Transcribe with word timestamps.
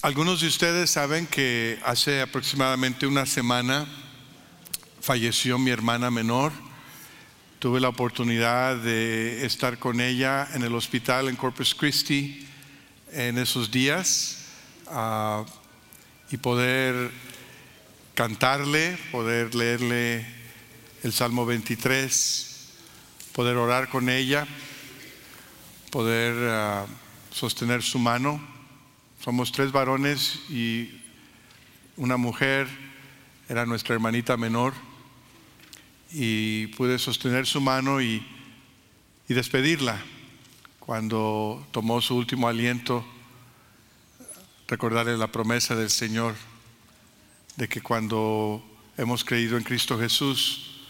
algunos 0.00 0.40
de 0.40 0.46
ustedes 0.46 0.90
saben 0.90 1.26
que 1.26 1.80
hace 1.84 2.20
aproximadamente 2.20 3.04
una 3.04 3.26
semana 3.26 3.86
falleció 5.00 5.58
mi 5.58 5.70
hermana 5.70 6.08
menor. 6.08 6.52
Tuve 7.58 7.80
la 7.80 7.88
oportunidad 7.88 8.76
de 8.76 9.44
estar 9.44 9.78
con 9.78 10.00
ella 10.00 10.48
en 10.54 10.62
el 10.62 10.74
hospital 10.76 11.28
en 11.28 11.34
Corpus 11.34 11.74
Christi 11.74 12.46
en 13.10 13.38
esos 13.38 13.72
días 13.72 14.44
ah, 14.86 15.44
y 16.30 16.36
poder 16.36 17.10
cantarle, 18.14 18.96
poder 19.10 19.56
leerle 19.56 20.24
el 21.02 21.12
Salmo 21.12 21.44
23, 21.44 22.68
poder 23.32 23.56
orar 23.56 23.88
con 23.88 24.08
ella, 24.08 24.46
poder 25.90 26.36
ah, 26.50 26.86
sostener 27.32 27.82
su 27.82 27.98
mano 27.98 28.57
somos 29.20 29.50
tres 29.52 29.72
varones 29.72 30.40
y 30.48 30.90
una 31.96 32.16
mujer, 32.16 32.68
era 33.48 33.66
nuestra 33.66 33.94
hermanita 33.94 34.36
menor, 34.36 34.74
y 36.12 36.68
pude 36.68 36.98
sostener 36.98 37.46
su 37.46 37.60
mano 37.60 38.00
y, 38.00 38.24
y 39.28 39.34
despedirla. 39.34 40.00
Cuando 40.78 41.66
tomó 41.72 42.00
su 42.00 42.16
último 42.16 42.48
aliento, 42.48 43.04
recordarle 44.68 45.16
la 45.16 45.32
promesa 45.32 45.74
del 45.74 45.90
Señor 45.90 46.34
de 47.56 47.68
que 47.68 47.80
cuando 47.80 48.64
hemos 48.96 49.24
creído 49.24 49.56
en 49.56 49.64
Cristo 49.64 49.98
Jesús, 49.98 50.86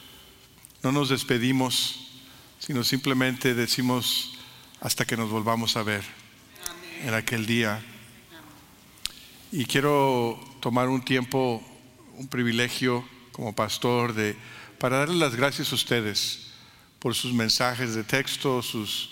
no 0.82 0.92
nos 0.92 1.08
despedimos, 1.08 2.10
sino 2.58 2.84
simplemente 2.84 3.54
decimos 3.54 4.38
hasta 4.80 5.04
que 5.04 5.16
nos 5.16 5.30
volvamos 5.30 5.76
a 5.76 5.82
ver 5.82 6.04
en 7.02 7.14
aquel 7.14 7.46
día 7.46 7.82
y 9.50 9.64
quiero 9.64 10.38
tomar 10.60 10.88
un 10.88 11.02
tiempo, 11.02 11.62
un 12.14 12.28
privilegio 12.28 13.06
como 13.32 13.54
pastor 13.54 14.12
de 14.12 14.36
para 14.78 14.98
darles 14.98 15.16
las 15.16 15.34
gracias 15.34 15.72
a 15.72 15.74
ustedes 15.74 16.48
por 16.98 17.14
sus 17.14 17.32
mensajes 17.32 17.94
de 17.94 18.04
texto, 18.04 18.62
sus 18.62 19.10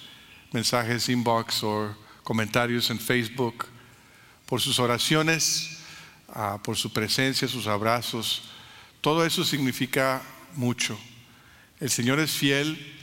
mensajes 0.52 1.08
inbox 1.08 1.64
o 1.64 1.96
comentarios 2.22 2.90
en 2.90 3.00
Facebook, 3.00 3.66
por 4.44 4.60
sus 4.60 4.78
oraciones, 4.78 5.78
ah, 6.28 6.60
por 6.62 6.76
su 6.76 6.92
presencia, 6.92 7.48
sus 7.48 7.66
abrazos. 7.66 8.42
Todo 9.00 9.24
eso 9.24 9.44
significa 9.44 10.22
mucho. 10.54 10.98
El 11.80 11.90
Señor 11.90 12.20
es 12.20 12.32
fiel. 12.32 12.94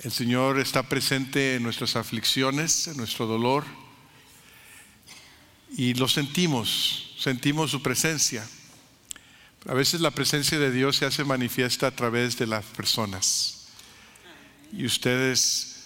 El 0.00 0.12
Señor 0.12 0.60
está 0.60 0.82
presente 0.82 1.56
en 1.56 1.62
nuestras 1.62 1.96
aflicciones, 1.96 2.88
en 2.88 2.96
nuestro 2.96 3.26
dolor 3.26 3.64
y 5.76 5.94
lo 5.94 6.08
sentimos, 6.08 7.14
sentimos 7.18 7.70
su 7.70 7.82
presencia. 7.82 8.46
A 9.66 9.74
veces 9.74 10.00
la 10.00 10.10
presencia 10.10 10.58
de 10.58 10.70
Dios 10.70 10.96
se 10.96 11.06
hace 11.06 11.24
manifiesta 11.24 11.86
a 11.86 11.90
través 11.92 12.36
de 12.36 12.46
las 12.46 12.64
personas. 12.64 13.68
Y 14.72 14.84
ustedes 14.84 15.84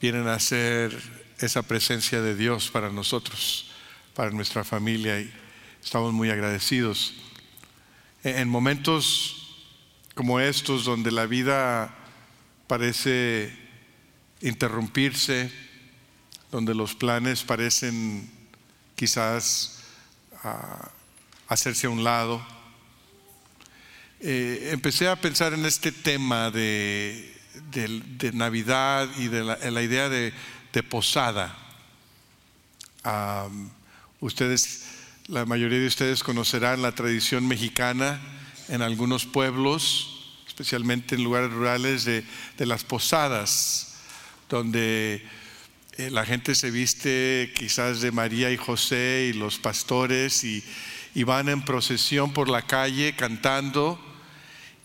vienen 0.00 0.28
a 0.28 0.38
ser 0.38 0.96
esa 1.38 1.62
presencia 1.62 2.20
de 2.20 2.34
Dios 2.34 2.70
para 2.70 2.90
nosotros, 2.90 3.70
para 4.14 4.30
nuestra 4.30 4.64
familia, 4.64 5.20
y 5.20 5.32
estamos 5.82 6.12
muy 6.12 6.30
agradecidos. 6.30 7.14
En 8.24 8.48
momentos 8.48 9.66
como 10.14 10.40
estos, 10.40 10.84
donde 10.84 11.12
la 11.12 11.26
vida 11.26 11.94
parece 12.66 13.56
interrumpirse, 14.40 15.52
donde 16.50 16.74
los 16.74 16.94
planes 16.94 17.44
parecen 17.44 18.37
quizás 18.98 19.78
hacerse 21.46 21.86
a 21.86 21.90
un 21.90 22.02
lado. 22.02 22.44
Eh, 24.20 24.70
empecé 24.72 25.06
a 25.06 25.14
pensar 25.14 25.54
en 25.54 25.64
este 25.64 25.92
tema 25.92 26.50
de, 26.50 27.32
Navidad 28.32 29.08
y 29.16 29.28
de 29.28 29.44
la, 29.44 29.82
idea 29.82 30.08
de, 30.08 30.32
posada. 30.82 31.56
ustedes, 34.18 34.86
la 35.28 35.44
mayoría 35.44 35.78
de 35.78 35.86
ustedes 35.86 36.24
conocerán 36.24 36.82
la 36.82 36.92
tradición 36.92 37.46
mexicana 37.46 38.20
en 38.68 38.82
algunos 38.82 39.26
pueblos, 39.26 40.42
especialmente 40.48 41.14
en 41.14 41.22
lugares 41.22 41.52
rurales, 41.52 42.04
de 42.04 42.66
las 42.66 42.82
posadas, 42.82 43.94
donde 44.48 45.24
eh, 45.98 46.12
la 46.12 46.24
gente 46.24 46.54
se 46.54 46.70
viste 46.70 47.52
quizás 47.56 48.00
de 48.00 48.12
María 48.12 48.52
y 48.52 48.56
José 48.56 49.30
y 49.30 49.36
los 49.36 49.58
pastores 49.58 50.44
y, 50.44 50.64
van 51.24 51.48
en 51.48 51.62
procesión 51.62 52.32
por 52.32 52.48
la 52.48 52.62
calle 52.62 53.16
cantando 53.16 53.98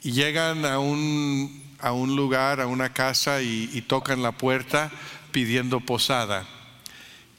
y 0.02 0.14
llegan 0.14 0.66
a 0.66 0.80
un, 0.80 1.64
a 1.80 1.92
un 1.92 2.16
lugar, 2.16 2.60
a 2.60 2.66
una 2.66 2.92
casa 2.94 3.44
y, 3.44 3.84
tocan 3.88 4.24
la 4.24 4.32
puerta 4.32 4.92
pidiendo 5.32 5.80
posada. 5.80 6.48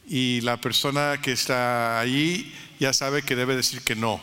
Y 0.09 0.41
la 0.43 0.61
persona 0.61 1.19
que 1.21 1.33
está 1.33 1.99
ahí 1.99 2.55
ya 2.79 2.93
sabe 2.93 3.23
que 3.23 3.35
debe 3.35 3.56
decir 3.56 3.83
que 3.83 3.97
no, 3.97 4.21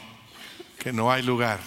que 0.80 0.94
no 0.94 1.12
hay 1.12 1.24
lugar 1.24 1.60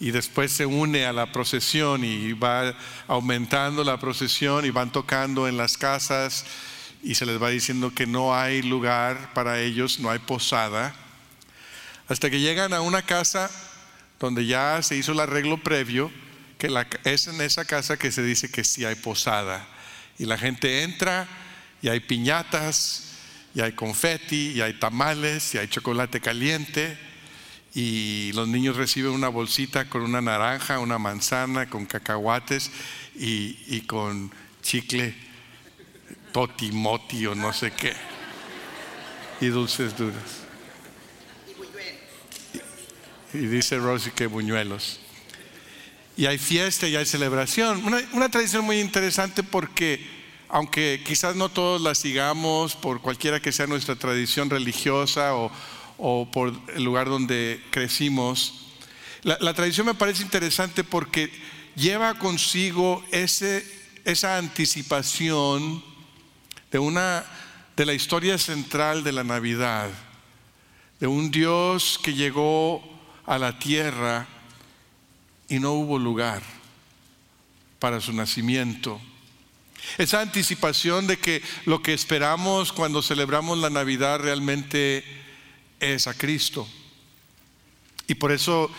y 0.00 0.12
después 0.12 0.50
se 0.50 0.64
une 0.64 1.04
a 1.04 1.12
la 1.12 1.30
procesión 1.30 2.02
y 2.04 2.32
va 2.32 2.74
aumentando 3.06 3.84
la 3.84 4.00
procesión 4.00 4.64
y 4.64 4.70
van 4.70 4.90
tocando 4.90 5.46
en 5.46 5.58
las 5.58 5.76
casas 5.76 6.46
y 7.02 7.14
se 7.14 7.26
les 7.26 7.40
va 7.40 7.50
diciendo 7.50 7.92
que 7.94 8.06
no 8.06 8.34
hay 8.34 8.62
lugar 8.62 9.34
para 9.34 9.60
ellos, 9.60 10.00
no 10.00 10.10
hay 10.10 10.18
posada, 10.18 10.94
hasta 12.08 12.30
que 12.30 12.40
llegan 12.40 12.72
a 12.72 12.80
una 12.80 13.02
casa 13.02 13.50
donde 14.18 14.46
ya 14.46 14.82
se 14.82 14.96
hizo 14.96 15.12
el 15.12 15.20
arreglo 15.20 15.62
previo, 15.62 16.10
que 16.58 16.68
es 17.04 17.26
en 17.26 17.40
esa 17.42 17.64
casa 17.66 17.98
que 17.98 18.10
se 18.10 18.22
dice 18.22 18.50
que 18.50 18.64
sí 18.64 18.84
hay 18.84 18.96
posada. 18.96 19.66
Y 20.18 20.26
la 20.26 20.36
gente 20.36 20.82
entra 20.82 21.26
y 21.80 21.88
hay 21.88 22.00
piñatas, 22.00 23.06
y 23.54 23.60
hay 23.60 23.72
confeti, 23.72 24.52
y 24.52 24.60
hay 24.60 24.74
tamales, 24.74 25.54
y 25.54 25.58
hay 25.58 25.68
chocolate 25.68 26.20
caliente 26.20 27.09
y 27.74 28.32
los 28.32 28.48
niños 28.48 28.76
reciben 28.76 29.12
una 29.12 29.28
bolsita 29.28 29.88
con 29.88 30.02
una 30.02 30.20
naranja, 30.20 30.80
una 30.80 30.98
manzana, 30.98 31.70
con 31.70 31.86
cacahuates 31.86 32.70
y, 33.14 33.80
con 33.82 34.32
chicle, 34.62 35.14
totimoti 36.32 37.26
o 37.26 37.34
no 37.34 37.52
sé 37.52 37.72
qué, 37.72 37.94
y 39.40 39.46
dulces 39.46 39.96
duras. 39.96 40.40
Y, 43.32 43.38
dice 43.38 43.78
Rosy 43.78 44.10
que 44.10 44.26
buñuelos. 44.26 44.98
Y 46.16 46.26
hay 46.26 46.38
fiesta 46.38 46.88
y 46.88 46.96
hay 46.96 47.06
celebración. 47.06 47.82
Una 48.12 48.28
tradición 48.28 48.64
muy 48.64 48.80
interesante 48.80 49.44
porque, 49.44 50.04
aunque 50.48 51.02
quizás 51.06 51.36
no 51.36 51.48
todos 51.48 51.80
la 51.80 51.94
sigamos 51.94 52.74
por 52.74 53.00
cualquiera 53.00 53.40
que 53.40 53.52
sea 53.52 53.68
nuestra 53.68 53.94
tradición 53.94 54.50
religiosa 54.50 55.36
o, 55.36 55.52
o 56.00 56.30
por 56.30 56.52
el 56.74 56.82
lugar 56.82 57.08
donde 57.08 57.62
crecimos. 57.70 58.54
La, 59.22 59.52
tradición 59.54 59.86
me 59.86 59.94
parece 59.94 60.22
interesante 60.22 60.82
porque 60.82 61.30
lleva 61.76 62.18
consigo 62.18 63.04
ese, 63.12 63.64
esa 64.04 64.38
anticipación 64.38 65.84
de, 66.70 66.78
una, 66.78 67.24
de 67.76 67.84
la 67.84 67.92
historia 67.92 68.38
central 68.38 69.04
de 69.04 69.12
la 69.12 69.24
Navidad, 69.24 69.90
de 71.00 71.06
un 71.06 71.30
Dios 71.30 72.00
que 72.02 72.14
llegó 72.14 72.82
a 73.26 73.38
la 73.38 73.58
tierra 73.58 74.26
y 75.48 75.58
no 75.58 75.72
hubo 75.72 75.98
lugar 75.98 76.42
para 77.78 78.00
su 78.00 78.14
nacimiento. 78.14 78.98
Esa 79.98 80.20
anticipación 80.20 81.06
de 81.06 81.18
que 81.18 81.42
lo 81.66 81.82
que 81.82 81.92
esperamos 81.92 82.72
cuando 82.72 83.02
celebramos 83.02 83.58
la 83.58 83.70
Navidad 83.70 84.20
realmente 84.20 85.19
es 85.80 86.06
a 86.06 86.14
Cristo. 86.14 86.68
Y 88.06 88.14
por 88.14 88.32
eso 88.32 88.70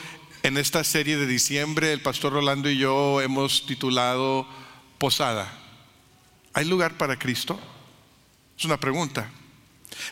en 0.44 0.58
esta 0.58 0.84
serie 0.84 1.18
de 1.18 1.28
diciembre 1.28 1.94
el 1.94 2.02
pastor 2.02 2.34
Rolando 2.34 2.70
y 2.70 2.78
yo 2.78 3.22
hemos 3.22 3.66
titulado 3.66 4.48
Posada. 4.98 5.52
¿Hay 6.54 6.66
lugar 6.66 6.98
para 6.98 7.18
Cristo? 7.18 7.60
Es 8.58 8.66
una 8.66 8.80
pregunta. 8.80 9.30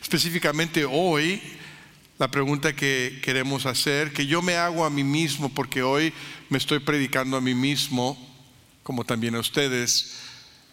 Específicamente 0.01 0.85
hoy, 0.85 1.41
la 2.17 2.29
pregunta 2.29 2.75
que 2.75 3.19
queremos 3.23 3.65
hacer, 3.65 4.13
que 4.13 4.25
yo 4.25 4.41
me 4.41 4.55
hago 4.55 4.85
a 4.85 4.89
mí 4.89 5.03
mismo, 5.03 5.49
porque 5.49 5.83
hoy 5.83 6.13
me 6.49 6.57
estoy 6.57 6.79
predicando 6.79 7.37
a 7.37 7.41
mí 7.41 7.53
mismo, 7.53 8.17
como 8.83 9.05
también 9.05 9.35
a 9.35 9.39
ustedes, 9.39 10.15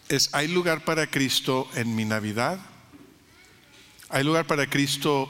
es, 0.09 0.29
¿hay 0.33 0.47
lugar 0.47 0.83
para 0.85 1.07
Cristo 1.07 1.69
en 1.75 1.95
mi 1.95 2.05
Navidad? 2.05 2.59
¿Hay 4.09 4.23
lugar 4.23 4.47
para 4.47 4.69
Cristo 4.69 5.29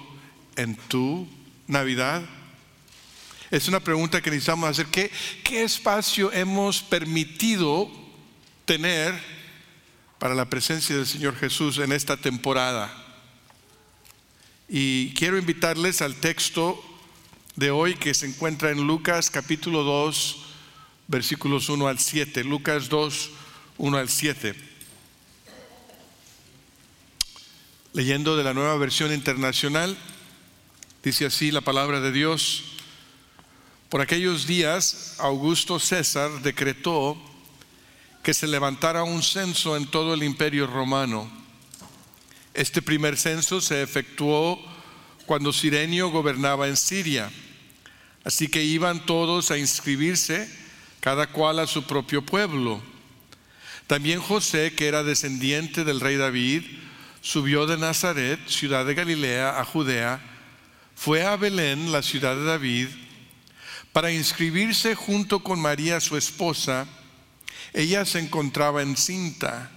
en 0.58 0.76
tu 0.76 1.28
Navidad? 1.68 2.24
Es 3.50 3.70
una 3.70 3.80
pregunta 3.80 4.22
que 4.22 4.30
necesitamos 4.30 4.70
hacer. 4.70 4.88
¿Qué, 4.88 5.10
qué 5.44 5.64
espacio 5.64 6.34
hemos 6.34 6.82
permitido 6.82 7.90
tener 8.66 9.18
para 10.20 10.36
la 10.36 10.50
presencia 10.50 10.98
del 10.98 11.08
Señor 11.08 11.38
Jesús 11.38 11.78
en 11.78 11.94
esta 11.94 12.18
temporada? 12.18 12.92
Y 14.68 15.14
quiero 15.14 15.38
invitarles 15.38 16.02
al 16.02 16.16
texto 16.16 16.84
de 17.56 17.72
hoy 17.72 17.96
que 17.96 18.14
se 18.14 18.26
encuentra 18.26 18.70
en 18.70 18.86
Lucas 18.86 19.32
capítulo 19.32 19.84
2, 19.84 20.38
versículos 21.08 21.70
1 21.70 21.88
al 21.88 22.00
7. 22.00 22.44
Lucas 22.44 22.90
2, 22.90 23.30
1 23.78 23.98
al 23.98 24.10
7. 24.10 24.56
Leyendo 27.94 28.36
de 28.36 28.44
la 28.44 28.54
nueva 28.54 28.76
versión 28.76 29.14
internacional, 29.14 29.98
dice 31.08 31.26
así 31.26 31.52
la 31.52 31.62
palabra 31.62 32.02
de 32.02 32.12
Dios. 32.12 32.66
Por 33.88 34.02
aquellos 34.02 34.46
días, 34.46 35.16
Augusto 35.20 35.80
César 35.80 36.30
decretó 36.42 37.18
que 38.24 38.34
se 38.34 38.46
levantara 38.46 39.06
un 39.06 39.24
censo 39.24 39.78
en 39.78 39.88
todo 39.88 40.14
el 40.14 40.22
imperio 40.22 40.68
romano. 40.68 41.32
Este 42.54 42.82
primer 42.82 43.16
censo 43.16 43.62
se 43.62 43.82
efectuó 43.82 44.60
cuando 45.26 45.54
Sirenio 45.54 46.10
gobernaba 46.10 46.68
en 46.68 46.76
Siria. 46.76 47.32
Así 48.26 48.50
que 48.50 48.66
iban 48.66 49.06
todos 49.06 49.50
a 49.50 49.58
inscribirse, 49.58 50.54
cada 51.00 51.28
cual 51.28 51.60
a 51.60 51.68
su 51.68 51.84
propio 51.84 52.22
pueblo. 52.22 52.82
También 53.88 54.20
José, 54.20 54.74
que 54.74 54.90
era 54.90 55.04
descendiente 55.04 55.86
del 55.86 56.02
rey 56.02 56.18
David, 56.18 56.64
subió 57.22 57.66
de 57.66 57.78
Nazaret, 57.78 58.46
ciudad 58.50 58.86
de 58.86 58.94
Galilea, 58.94 59.58
a 59.58 59.64
Judea, 59.64 60.34
fue 60.98 61.24
a 61.24 61.36
Belén, 61.36 61.92
la 61.92 62.02
ciudad 62.02 62.36
de 62.36 62.44
David, 62.44 62.88
para 63.94 64.12
inscribirse 64.12 64.96
junto 64.96 65.44
con 65.44 65.60
María, 65.60 66.00
su 66.00 66.18
esposa, 66.18 66.88
ella 67.72 68.04
se 68.04 68.18
encontraba 68.18 68.82
encinta. 68.82 69.70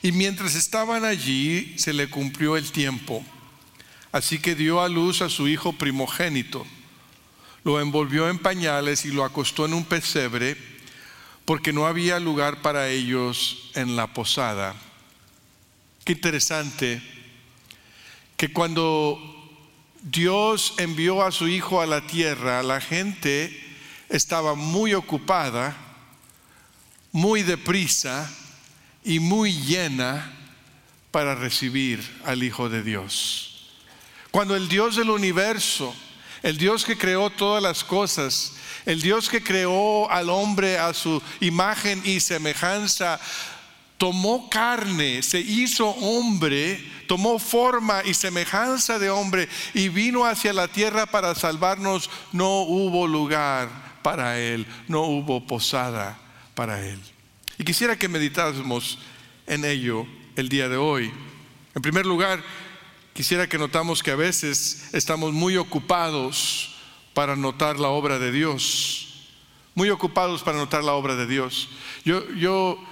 Y 0.00 0.12
mientras 0.12 0.54
estaban 0.54 1.04
allí, 1.04 1.74
se 1.76 1.92
le 1.92 2.08
cumplió 2.08 2.56
el 2.56 2.70
tiempo. 2.70 3.24
Así 4.12 4.38
que 4.38 4.54
dio 4.54 4.80
a 4.80 4.88
luz 4.88 5.22
a 5.22 5.28
su 5.28 5.48
hijo 5.48 5.72
primogénito. 5.72 6.64
Lo 7.64 7.80
envolvió 7.80 8.30
en 8.30 8.38
pañales 8.38 9.04
y 9.04 9.10
lo 9.10 9.24
acostó 9.24 9.66
en 9.66 9.74
un 9.74 9.84
pesebre, 9.84 10.56
porque 11.44 11.72
no 11.72 11.88
había 11.88 12.20
lugar 12.20 12.62
para 12.62 12.88
ellos 12.88 13.70
en 13.74 13.96
la 13.96 14.06
posada. 14.14 14.76
Qué 16.04 16.12
interesante 16.12 17.02
que 18.36 18.52
cuando 18.52 19.37
Dios 20.02 20.74
envió 20.78 21.22
a 21.22 21.32
su 21.32 21.48
hijo 21.48 21.80
a 21.80 21.86
la 21.86 22.06
tierra, 22.06 22.62
la 22.62 22.80
gente 22.80 23.58
estaba 24.08 24.54
muy 24.54 24.94
ocupada 24.94 25.76
muy 27.12 27.42
deprisa 27.42 28.30
y 29.04 29.20
muy 29.20 29.52
llena 29.52 30.32
para 31.10 31.34
recibir 31.34 32.00
al 32.24 32.42
Hijo 32.42 32.68
de 32.68 32.82
Dios. 32.82 33.72
Cuando 34.30 34.54
el 34.54 34.68
Dios 34.68 34.96
del 34.96 35.10
universo, 35.10 35.94
el 36.42 36.58
Dios 36.58 36.84
que 36.84 36.98
creó 36.98 37.30
todas 37.30 37.62
las 37.62 37.82
cosas, 37.82 38.54
el 38.84 39.00
Dios 39.00 39.28
que 39.28 39.42
creó 39.42 40.10
al 40.10 40.28
hombre 40.28 40.78
a 40.78 40.92
su 40.92 41.22
imagen 41.40 42.02
y 42.04 42.20
semejanza, 42.20 43.18
tomó 43.96 44.48
carne, 44.48 45.22
se 45.22 45.40
hizo 45.40 45.88
hombre, 45.88 46.84
tomó 47.08 47.40
forma 47.40 48.02
y 48.04 48.14
semejanza 48.14 49.00
de 49.00 49.10
hombre 49.10 49.48
y 49.74 49.88
vino 49.88 50.24
hacia 50.24 50.52
la 50.52 50.68
tierra 50.68 51.06
para 51.06 51.34
salvarnos, 51.34 52.08
no 52.32 52.60
hubo 52.60 53.08
lugar 53.08 53.68
para 54.02 54.38
él, 54.38 54.64
no 54.86 55.02
hubo 55.02 55.44
posada 55.44 56.16
para 56.58 56.84
Él. 56.84 56.98
Y 57.56 57.62
quisiera 57.62 57.96
que 57.96 58.08
meditásemos 58.08 58.98
en 59.46 59.64
ello 59.64 60.06
el 60.34 60.48
día 60.48 60.68
de 60.68 60.76
hoy. 60.76 61.12
En 61.74 61.82
primer 61.82 62.04
lugar, 62.04 62.42
quisiera 63.12 63.48
que 63.48 63.58
notamos 63.58 64.02
que 64.02 64.10
a 64.10 64.16
veces 64.16 64.88
estamos 64.92 65.32
muy 65.32 65.56
ocupados 65.56 66.74
para 67.14 67.36
notar 67.36 67.78
la 67.78 67.90
obra 67.90 68.18
de 68.18 68.32
Dios. 68.32 69.28
Muy 69.76 69.90
ocupados 69.90 70.42
para 70.42 70.58
notar 70.58 70.82
la 70.82 70.94
obra 70.94 71.14
de 71.14 71.28
Dios. 71.28 71.68
Yo, 72.04 72.28
yo 72.34 72.84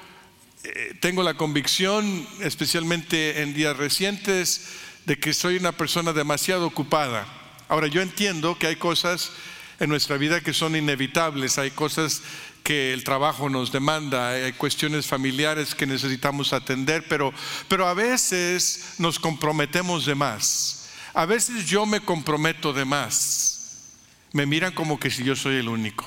tengo 1.00 1.22
la 1.22 1.34
convicción, 1.34 2.26
especialmente 2.40 3.42
en 3.42 3.54
días 3.54 3.76
recientes, 3.76 4.66
de 5.04 5.18
que 5.18 5.32
soy 5.32 5.56
una 5.56 5.72
persona 5.72 6.12
demasiado 6.12 6.66
ocupada. 6.66 7.26
Ahora, 7.68 7.86
yo 7.86 8.02
entiendo 8.02 8.58
que 8.58 8.66
hay 8.66 8.76
cosas 8.76 9.30
en 9.78 9.88
nuestra 9.88 10.16
vida 10.16 10.40
que 10.40 10.52
son 10.52 10.74
inevitables, 10.74 11.58
hay 11.58 11.70
cosas 11.70 12.22
que 12.62 12.92
el 12.92 13.04
trabajo 13.04 13.48
nos 13.48 13.70
demanda, 13.70 14.30
hay 14.30 14.52
cuestiones 14.52 15.06
familiares 15.06 15.74
que 15.74 15.86
necesitamos 15.86 16.52
atender, 16.52 17.06
pero, 17.08 17.32
pero 17.68 17.86
a 17.86 17.94
veces 17.94 18.94
nos 18.98 19.20
comprometemos 19.20 20.04
de 20.04 20.16
más. 20.16 20.88
A 21.14 21.26
veces 21.26 21.66
yo 21.66 21.86
me 21.86 22.00
comprometo 22.00 22.72
de 22.72 22.84
más. 22.84 23.92
Me 24.32 24.46
miran 24.46 24.74
como 24.74 24.98
que 24.98 25.10
si 25.10 25.22
yo 25.22 25.36
soy 25.36 25.56
el 25.56 25.68
único. 25.68 26.04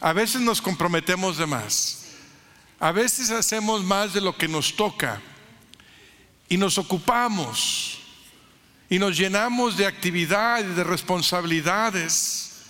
A 0.00 0.12
veces 0.12 0.40
nos 0.40 0.62
comprometemos 0.62 1.38
de 1.38 1.46
más. 1.46 2.01
A 2.82 2.90
veces 2.90 3.30
hacemos 3.30 3.84
más 3.84 4.12
de 4.12 4.20
lo 4.20 4.36
que 4.36 4.48
nos 4.48 4.74
toca. 4.74 5.22
Y 6.48 6.56
nos 6.56 6.78
ocupamos. 6.78 8.00
Y 8.90 8.98
nos 8.98 9.16
llenamos 9.16 9.76
de 9.76 9.86
actividad 9.86 10.58
y 10.58 10.74
de 10.74 10.82
responsabilidades. 10.82 12.64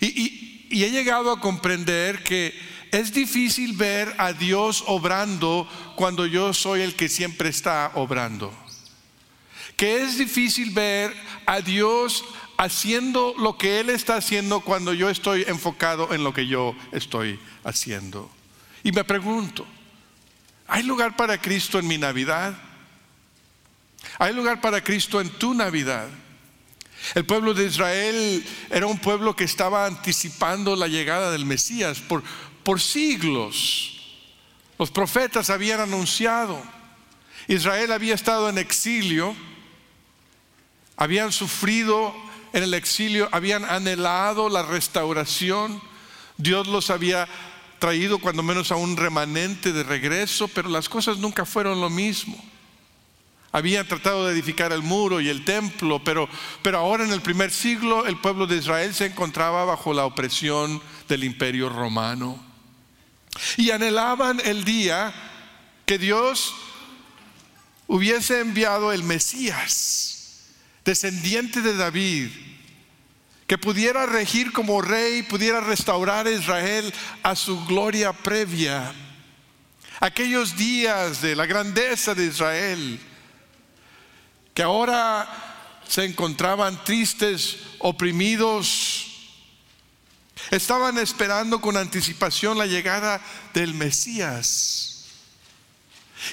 Y, 0.00 0.66
y 0.70 0.82
he 0.82 0.90
llegado 0.90 1.30
a 1.30 1.38
comprender 1.38 2.24
que 2.24 2.52
es 2.90 3.12
difícil 3.12 3.76
ver 3.76 4.12
a 4.18 4.32
Dios 4.32 4.82
obrando 4.88 5.68
cuando 5.94 6.26
yo 6.26 6.52
soy 6.52 6.80
el 6.80 6.96
que 6.96 7.08
siempre 7.08 7.48
está 7.48 7.92
obrando. 7.94 8.52
Que 9.76 10.02
es 10.02 10.18
difícil 10.18 10.70
ver 10.70 11.14
a 11.46 11.60
Dios 11.60 12.24
haciendo 12.56 13.36
lo 13.38 13.56
que 13.56 13.78
Él 13.78 13.90
está 13.90 14.16
haciendo 14.16 14.62
cuando 14.62 14.92
yo 14.92 15.10
estoy 15.10 15.44
enfocado 15.46 16.12
en 16.12 16.24
lo 16.24 16.34
que 16.34 16.48
yo 16.48 16.74
estoy 16.90 17.38
haciendo. 17.62 18.28
Y 18.84 18.92
me 18.92 19.02
pregunto, 19.02 19.66
¿hay 20.68 20.82
lugar 20.82 21.16
para 21.16 21.40
Cristo 21.40 21.78
en 21.78 21.88
mi 21.88 21.98
Navidad? 21.98 22.54
¿Hay 24.18 24.34
lugar 24.34 24.60
para 24.60 24.84
Cristo 24.84 25.20
en 25.20 25.30
tu 25.30 25.54
Navidad? 25.54 26.06
El 27.14 27.24
pueblo 27.24 27.54
de 27.54 27.64
Israel 27.64 28.46
era 28.70 28.86
un 28.86 28.98
pueblo 28.98 29.34
que 29.34 29.44
estaba 29.44 29.86
anticipando 29.86 30.76
la 30.76 30.86
llegada 30.86 31.30
del 31.32 31.46
Mesías 31.46 31.98
por, 32.00 32.22
por 32.62 32.80
siglos. 32.80 34.18
Los 34.78 34.90
profetas 34.90 35.48
habían 35.48 35.80
anunciado. 35.80 36.62
Israel 37.48 37.90
había 37.90 38.14
estado 38.14 38.48
en 38.50 38.58
exilio, 38.58 39.34
habían 40.96 41.32
sufrido 41.32 42.14
en 42.52 42.62
el 42.62 42.74
exilio, 42.74 43.28
habían 43.32 43.64
anhelado 43.64 44.50
la 44.50 44.62
restauración. 44.62 45.80
Dios 46.36 46.66
los 46.66 46.90
había 46.90 47.28
traído 47.84 48.18
cuando 48.18 48.42
menos 48.42 48.72
a 48.72 48.76
un 48.76 48.96
remanente 48.96 49.70
de 49.70 49.82
regreso, 49.82 50.48
pero 50.48 50.70
las 50.70 50.88
cosas 50.88 51.18
nunca 51.18 51.44
fueron 51.44 51.82
lo 51.82 51.90
mismo 51.90 52.42
habían 53.52 53.86
tratado 53.86 54.26
de 54.26 54.32
edificar 54.32 54.72
el 54.72 54.82
muro 54.82 55.20
y 55.20 55.28
el 55.28 55.44
templo, 55.44 56.02
pero, 56.02 56.28
pero 56.60 56.78
ahora 56.78 57.04
en 57.04 57.12
el 57.12 57.20
primer 57.20 57.52
siglo 57.52 58.04
el 58.04 58.16
pueblo 58.16 58.48
de 58.48 58.56
Israel 58.56 58.92
se 58.92 59.06
encontraba 59.06 59.64
bajo 59.64 59.94
la 59.94 60.06
opresión 60.06 60.82
del 61.08 61.22
imperio 61.22 61.68
romano. 61.68 62.36
Y 63.56 63.70
anhelaban 63.70 64.40
el 64.44 64.64
día 64.64 65.14
que 65.86 65.98
Dios 65.98 66.52
hubiese 67.86 68.40
enviado 68.40 68.92
el 68.92 69.04
Mesías, 69.04 70.48
descendiente 70.84 71.60
de 71.60 71.76
David, 71.76 72.30
que 73.46 73.58
pudiera 73.58 74.06
regir 74.06 74.52
como 74.52 74.80
rey, 74.80 75.22
pudiera 75.22 75.60
restaurar 75.60 76.26
a 76.26 76.30
Israel 76.30 76.92
a 77.22 77.36
su 77.36 77.64
gloria 77.66 78.12
previa. 78.12 78.92
Aquellos 80.00 80.56
días 80.56 81.20
de 81.20 81.36
la 81.36 81.46
grandeza 81.46 82.14
de 82.14 82.26
Israel 82.26 83.00
que 84.54 84.62
ahora 84.62 85.28
se 85.86 86.04
encontraban 86.04 86.82
tristes, 86.84 87.58
oprimidos, 87.80 89.06
estaban 90.50 90.98
esperando 90.98 91.60
con 91.60 91.76
anticipación 91.76 92.56
la 92.56 92.66
llegada 92.66 93.20
del 93.52 93.74
Mesías. 93.74 95.06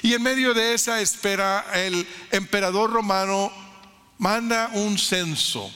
Y 0.02 0.14
en 0.14 0.22
medio 0.22 0.54
de 0.54 0.72
esa 0.72 1.00
espera, 1.00 1.66
el 1.74 2.06
emperador 2.30 2.90
romano 2.90 3.52
manda 4.18 4.70
un 4.72 4.96
censo. 4.96 5.70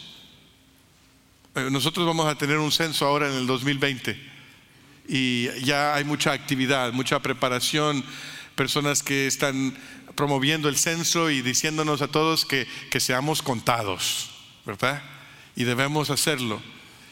Eh, 1.57 1.71
nosotros 1.71 2.07
vamos 2.07 2.27
a 2.27 2.37
tener 2.37 2.59
un 2.59 2.71
censo 2.71 3.07
ahora 3.07 3.29
en 3.29 3.33
el 3.33 3.47
2020 3.47 4.15
y 5.09 5.49
ya 5.65 5.95
hay 5.95 6.05
mucha 6.05 6.33
actividad, 6.33 6.93
mucha 6.93 7.21
preparación, 7.21 8.05
personas 8.55 9.03
que 9.03 9.27
están 9.27 9.75
promoviendo 10.15 10.69
el 10.69 10.77
censo 10.77 11.31
y 11.31 11.41
diciéndonos 11.41 12.03
a 12.03 12.09
todos 12.09 12.45
que, 12.45 12.69
que 12.91 13.01
seamos 13.01 13.41
contados, 13.41 14.33
¿verdad? 14.67 15.03
Y 15.55 15.65
debemos 15.65 16.11
hacerlo. 16.11 16.61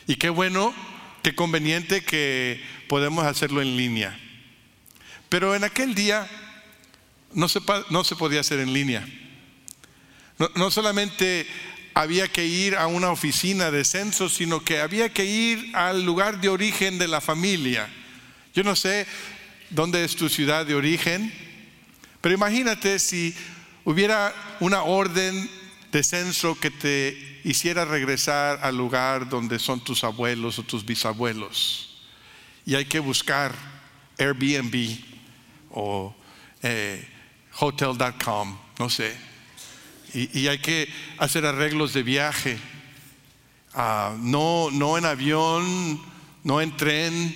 Y 0.07 0.17
qué 0.17 0.29
bueno, 0.29 0.75
qué 1.23 1.35
conveniente 1.35 2.05
que 2.05 2.63
podemos 2.87 3.25
hacerlo 3.25 3.63
en 3.63 3.79
línea. 3.79 4.21
Pero 5.31 5.55
en 5.55 5.65
aquel 5.65 5.95
día 5.95 6.29
no 7.33 7.49
se, 7.49 7.61
no 7.89 8.05
se 8.05 8.15
podía 8.15 8.41
hacer 8.41 8.61
en 8.61 8.75
línea. 8.75 9.09
No, 10.39 10.51
no 10.55 10.71
solamente 10.71 11.47
había 11.95 12.29
que 12.29 12.45
ir 12.45 12.77
a 12.77 12.89
una 12.89 13.11
oficina 13.11 13.71
de 13.71 13.85
censo, 13.85 14.29
sino 14.29 14.65
que 14.65 14.81
había 14.81 15.13
que 15.13 15.25
ir 15.25 15.75
al 15.75 16.05
lugar 16.05 16.41
de 16.41 16.49
origen 16.49 16.99
de 16.99 17.07
la 17.07 17.21
familia. 17.21 17.89
Yo 18.53 18.65
no 18.65 18.75
sé 18.75 19.07
dónde 19.71 20.05
es 20.05 20.17
tu 20.17 20.29
ciudad 20.29 20.67
de 20.67 20.75
origen, 20.75 21.33
pero 22.21 22.35
imagínate 22.35 22.99
si 22.99 23.35
hubiera 23.85 24.35
una 24.61 24.83
orden 24.83 25.49
de 25.93 26.03
censo 26.03 26.59
que 26.59 26.71
te 26.71 27.41
hiciera 27.45 27.85
regresar 27.85 28.59
al 28.63 28.77
lugar 28.77 29.29
donde 29.29 29.61
son 29.61 29.83
tus 29.83 30.03
abuelos 30.03 30.59
o 30.59 30.65
tus 30.65 30.85
bisabuelos. 30.85 32.03
Y 32.67 32.75
hay 32.75 32.87
que 32.87 32.99
buscar 32.99 33.55
Airbnb 34.19 34.99
o 35.71 36.15
eh, 36.63 37.07
hotel.com, 37.61 38.59
no 38.79 38.91
sé. 38.91 39.34
Y, 40.15 40.47
hay 40.47 40.59
que 40.59 40.89
hacer 41.19 41.45
arreglos 41.45 41.93
de 41.93 42.03
viaje. 42.03 42.59
Ah, 43.75 44.15
no, 44.19 44.71
no 44.71 44.97
en 44.97 45.05
avión, 45.05 46.01
no 46.45 46.61
en 46.61 46.77
tren, 46.77 47.35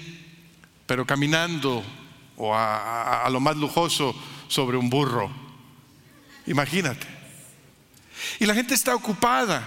pero 0.87 1.05
caminando 1.05 1.85
o 2.37 2.55
a 2.55 3.29
lo 3.31 3.41
más 3.41 3.57
lujoso 3.57 4.15
sobre 4.47 4.77
un 4.77 4.89
burro. 4.89 5.31
Imagínate. 6.47 7.07
Y 8.39 8.47
la 8.47 8.55
gente 8.55 8.75
está 8.75 8.95
ocupada, 8.95 9.67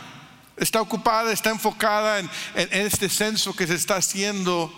está 0.57 0.81
ocupada, 0.81 1.31
está 1.31 1.49
enfocada 1.51 2.19
en, 2.19 2.29
este 2.55 3.09
censo 3.09 3.55
que 3.55 3.67
se 3.67 3.75
está 3.75 3.97
haciendo. 3.97 4.73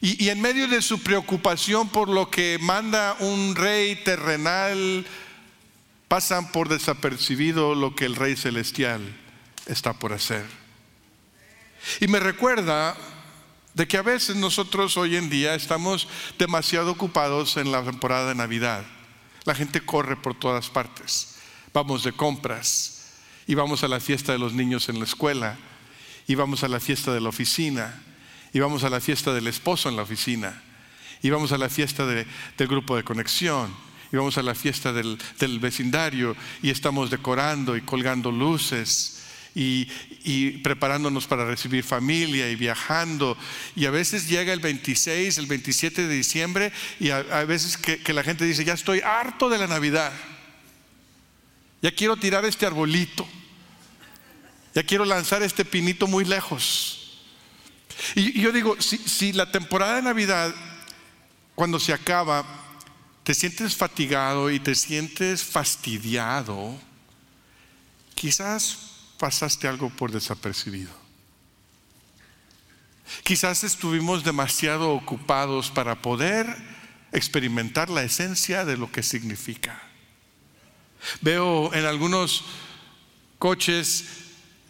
Y, 0.00 0.24
y, 0.24 0.30
en 0.30 0.40
medio 0.40 0.66
de 0.66 0.80
su 0.80 1.02
preocupación 1.02 1.88
por 1.88 2.08
lo 2.08 2.30
que 2.30 2.58
manda 2.60 3.16
un 3.20 3.54
rey 3.54 3.96
terrenal, 3.96 5.06
pasan 6.10 6.50
por 6.50 6.68
desapercibido 6.68 7.74
lo 7.74 7.94
que 7.94 8.04
el 8.04 8.16
rey 8.16 8.34
celestial 8.34 9.00
está 9.66 9.94
por 9.94 10.12
hacer. 10.12 10.44
Y 12.00 12.08
me 12.08 12.18
recuerda 12.18 12.96
de 13.74 13.86
que 13.86 13.96
a 13.96 14.02
veces 14.02 14.34
nosotros 14.34 14.96
hoy 14.96 15.16
en 15.16 15.30
día 15.30 15.54
estamos 15.54 16.08
demasiado 16.36 16.90
ocupados 16.90 17.56
en 17.56 17.70
la 17.70 17.82
temporada 17.84 18.28
de 18.28 18.34
Navidad. 18.34 18.84
La 19.44 19.54
gente 19.54 19.80
corre 19.80 20.16
por 20.16 20.34
todas 20.34 20.68
partes 20.68 21.30
vamos 21.72 22.02
de 22.02 22.12
compras 22.12 23.12
y 23.46 23.54
vamos 23.54 23.84
a 23.84 23.88
la 23.88 24.00
fiesta 24.00 24.32
de 24.32 24.38
los 24.38 24.52
niños 24.52 24.88
en 24.88 24.98
la 24.98 25.04
escuela 25.04 25.56
y 26.26 26.34
vamos 26.34 26.64
a 26.64 26.68
la 26.68 26.80
fiesta 26.80 27.12
de 27.12 27.20
la 27.20 27.28
oficina 27.28 28.02
y 28.52 28.60
vamos 28.60 28.84
a 28.84 28.90
la 28.90 29.00
fiesta 29.00 29.32
del 29.32 29.46
esposo 29.46 29.88
en 29.88 29.96
la 29.96 30.02
oficina 30.02 30.62
y 31.22 31.30
vamos 31.30 31.52
a 31.52 31.58
la 31.58 31.68
fiesta 31.68 32.06
del 32.06 32.26
grupo 32.68 32.96
de 32.96 33.04
conexión 33.04 33.74
y 34.12 34.16
vamos 34.16 34.38
a 34.38 34.42
la 34.42 34.54
fiesta 34.54 34.92
del, 34.92 35.18
vecindario 35.60 36.36
y 36.62 36.70
estamos 36.70 37.10
decorando 37.10 37.76
y 37.76 37.82
colgando 37.82 38.30
luces. 38.30 39.16
Y, 39.52 39.88
preparándonos 40.62 41.26
para 41.26 41.44
recibir 41.44 41.82
familia 41.82 42.48
y 42.48 42.54
viajando. 42.54 43.36
Y 43.74 43.86
a 43.86 43.90
veces 43.90 44.28
llega 44.28 44.52
el 44.52 44.60
26, 44.60 45.38
el 45.38 45.46
27 45.46 46.06
de 46.06 46.14
diciembre 46.14 46.72
y 47.00 47.10
a, 47.10 47.22
veces 47.44 47.76
que 47.76 48.12
la 48.12 48.22
gente 48.22 48.44
dice, 48.44 48.64
ya 48.64 48.74
estoy 48.74 49.00
harto 49.00 49.48
de 49.48 49.58
la 49.58 49.66
Navidad. 49.66 50.12
Ya 51.82 51.90
quiero 51.90 52.16
tirar 52.16 52.44
este 52.44 52.66
arbolito. 52.66 53.26
Ya 54.74 54.84
quiero 54.84 55.04
lanzar 55.04 55.42
este 55.42 55.64
pinito 55.64 56.06
muy 56.06 56.24
lejos. 56.24 57.00
Y, 58.14 58.40
yo 58.40 58.52
digo, 58.52 58.80
si, 58.80 58.98
si 58.98 59.32
la 59.32 59.50
temporada 59.50 59.96
de 59.96 60.02
Navidad, 60.02 60.54
cuando 61.54 61.80
se 61.80 61.92
acaba, 61.92 62.44
te 63.30 63.34
sientes 63.34 63.76
fatigado 63.76 64.50
y 64.50 64.58
te 64.58 64.74
sientes 64.74 65.44
fastidiado, 65.44 66.76
quizás 68.16 68.76
pasaste 69.20 69.68
algo 69.68 69.88
por 69.88 70.10
desapercibido. 70.10 70.90
Quizás 73.22 73.62
estuvimos 73.62 74.24
demasiado 74.24 74.90
ocupados 74.90 75.70
para 75.70 76.02
poder 76.02 76.56
experimentar 77.12 77.88
la 77.88 78.02
esencia 78.02 78.64
de 78.64 78.76
lo 78.76 78.90
que 78.90 79.04
significa. 79.04 79.80
Veo 81.20 81.72
en 81.72 81.84
algunos 81.86 82.46
coches 83.38 84.06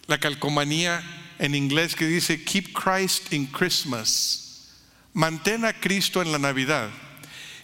la 0.06 0.20
calcomanía 0.20 1.02
en 1.38 1.54
inglés 1.54 1.94
que 1.94 2.06
dice 2.06 2.44
Keep 2.44 2.74
Christ 2.74 3.32
in 3.32 3.46
Christmas. 3.46 4.68
Mantén 5.14 5.64
a 5.64 5.72
Cristo 5.72 6.20
en 6.20 6.30
la 6.30 6.38
Navidad. 6.38 6.90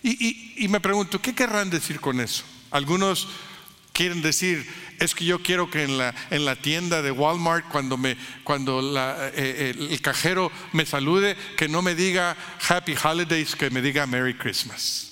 Y, 0.09 0.69
me 0.69 0.79
pregunto, 0.79 1.21
¿qué 1.21 1.35
querrán 1.35 1.69
decir 1.69 1.99
con 1.99 2.21
eso? 2.21 2.45
Algunos 2.71 3.27
quieren 3.93 4.23
decir, 4.23 4.65
es 5.01 5.17
que 5.17 5.25
yo 5.25 5.43
quiero 5.43 5.69
que 5.69 5.83
en 5.83 5.99
la, 5.99 6.15
en 6.31 6.45
la 6.45 6.55
tienda 6.55 7.03
de 7.03 7.11
Walmart, 7.11 7.67
cuando, 7.69 7.97
me, 7.97 8.17
cuando 8.45 8.81
eh, 8.81 9.33
eh, 9.35 9.75
el 9.77 10.01
cajero 10.01 10.53
me 10.73 10.87
salude, 10.87 11.37
que 11.57 11.69
no 11.69 11.83
me 11.83 11.97
diga 11.97 12.37
Happy 12.69 12.95
Holidays, 13.03 13.57
que 13.57 13.69
me 13.71 13.83
diga 13.83 14.07
Merry 14.07 14.35
Christmas. 14.35 15.11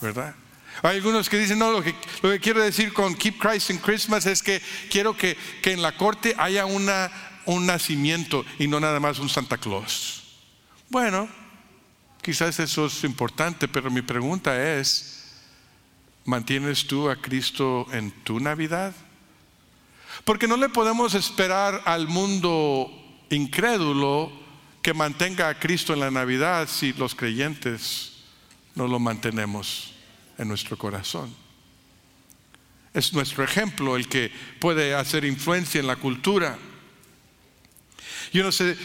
¿Verdad? 0.00 0.34
Hay 0.82 0.96
algunos 0.96 1.28
que 1.28 1.38
dicen, 1.38 1.58
no, 1.58 1.70
lo 1.70 1.82
que, 1.82 1.94
lo 2.22 2.30
que 2.30 2.40
quiero 2.40 2.62
decir 2.62 2.94
con 2.94 3.14
Keep 3.14 3.38
Christ 3.38 3.68
in 3.68 3.78
Christmas 3.78 4.24
es 4.24 4.42
que 4.42 4.62
quiero 4.88 5.14
que, 5.14 5.36
que 5.60 5.72
en 5.72 5.82
la 5.82 5.98
corte 5.98 6.34
haya 6.38 6.64
una, 6.64 7.10
un 7.44 7.66
nacimiento 7.66 8.46
y 8.58 8.68
no 8.68 8.80
nada 8.80 9.00
más 9.00 9.18
un 9.18 9.28
Santa 9.28 9.58
Claus. 9.58 10.22
Bueno, 10.88 11.28
quizás 12.22 12.58
eso 12.60 12.86
es 12.86 13.04
importante, 13.04 13.68
pero 13.68 13.90
mi 13.90 14.02
pregunta 14.02 14.78
es, 14.78 15.32
¿mantienes 16.24 16.86
tú 16.86 17.08
a 17.08 17.16
Cristo 17.16 17.86
en 17.92 18.10
tu 18.10 18.40
Navidad? 18.40 18.94
Porque 20.24 20.48
no 20.48 20.56
le 20.56 20.68
podemos 20.68 21.14
esperar 21.14 21.82
al 21.84 22.08
mundo 22.08 22.90
incrédulo 23.30 24.32
que 24.82 24.94
mantenga 24.94 25.48
a 25.48 25.58
Cristo 25.58 25.92
en 25.92 26.00
la 26.00 26.10
Navidad 26.10 26.68
si 26.68 26.92
los 26.92 27.14
creyentes 27.14 28.12
no 28.74 28.86
lo 28.86 28.98
mantenemos 28.98 29.94
en 30.38 30.48
nuestro 30.48 30.76
corazón. 30.76 31.34
Es 32.94 33.12
nuestro 33.12 33.44
ejemplo 33.44 33.96
el 33.96 34.08
que 34.08 34.32
puede 34.60 34.94
hacer 34.94 35.24
influencia 35.24 35.80
en 35.80 35.86
la 35.86 35.96
cultura. 35.96 36.58
Yo 38.32 38.42
no 38.42 38.52
sé 38.52 38.76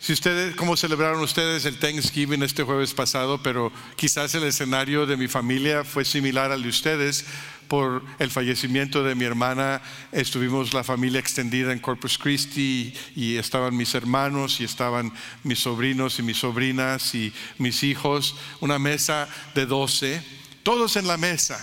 si 0.00 0.12
ustedes, 0.12 0.54
cómo 0.56 0.76
celebraron 0.76 1.20
ustedes 1.20 1.64
el 1.64 1.78
Thanksgiving 1.78 2.42
este 2.42 2.62
jueves 2.62 2.94
pasado, 2.94 3.42
pero 3.42 3.72
quizás 3.96 4.34
el 4.34 4.44
escenario 4.44 5.06
de 5.06 5.16
mi 5.16 5.28
familia 5.28 5.84
fue 5.84 6.04
similar 6.04 6.52
al 6.52 6.62
de 6.62 6.68
ustedes. 6.68 7.24
Por 7.68 8.02
el 8.18 8.30
fallecimiento 8.30 9.04
de 9.04 9.14
mi 9.14 9.24
hermana, 9.26 9.82
estuvimos 10.10 10.72
la 10.72 10.82
familia 10.82 11.20
extendida 11.20 11.70
en 11.70 11.80
Corpus 11.80 12.16
Christi 12.16 12.94
y 13.14 13.36
estaban 13.36 13.76
mis 13.76 13.94
hermanos 13.94 14.60
y 14.60 14.64
estaban 14.64 15.12
mis 15.44 15.58
sobrinos 15.58 16.18
y 16.18 16.22
mis 16.22 16.38
sobrinas 16.38 17.14
y 17.14 17.30
mis 17.58 17.82
hijos, 17.82 18.36
una 18.60 18.78
mesa 18.78 19.28
de 19.54 19.66
doce 19.66 20.22
todos 20.68 20.96
en 20.96 21.06
la 21.06 21.16
mesa 21.16 21.58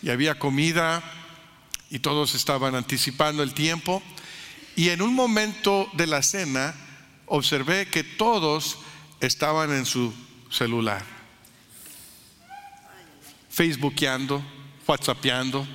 y 0.00 0.10
había 0.10 0.38
comida 0.38 1.02
y 1.90 1.98
todos 1.98 2.36
estaban 2.36 2.76
anticipando 2.76 3.42
el 3.42 3.52
tiempo. 3.52 4.00
Y 4.76 4.90
en 4.90 5.02
un 5.02 5.12
momento 5.12 5.90
de 5.94 6.06
la 6.06 6.22
cena 6.22 6.72
observé 7.34 7.86
que 7.86 8.04
todos 8.04 8.78
estaban 9.20 9.72
en 9.72 9.84
su 9.84 10.14
celular, 10.50 11.04
facebookeando, 13.50 14.40
whatsappeando, 14.86 15.66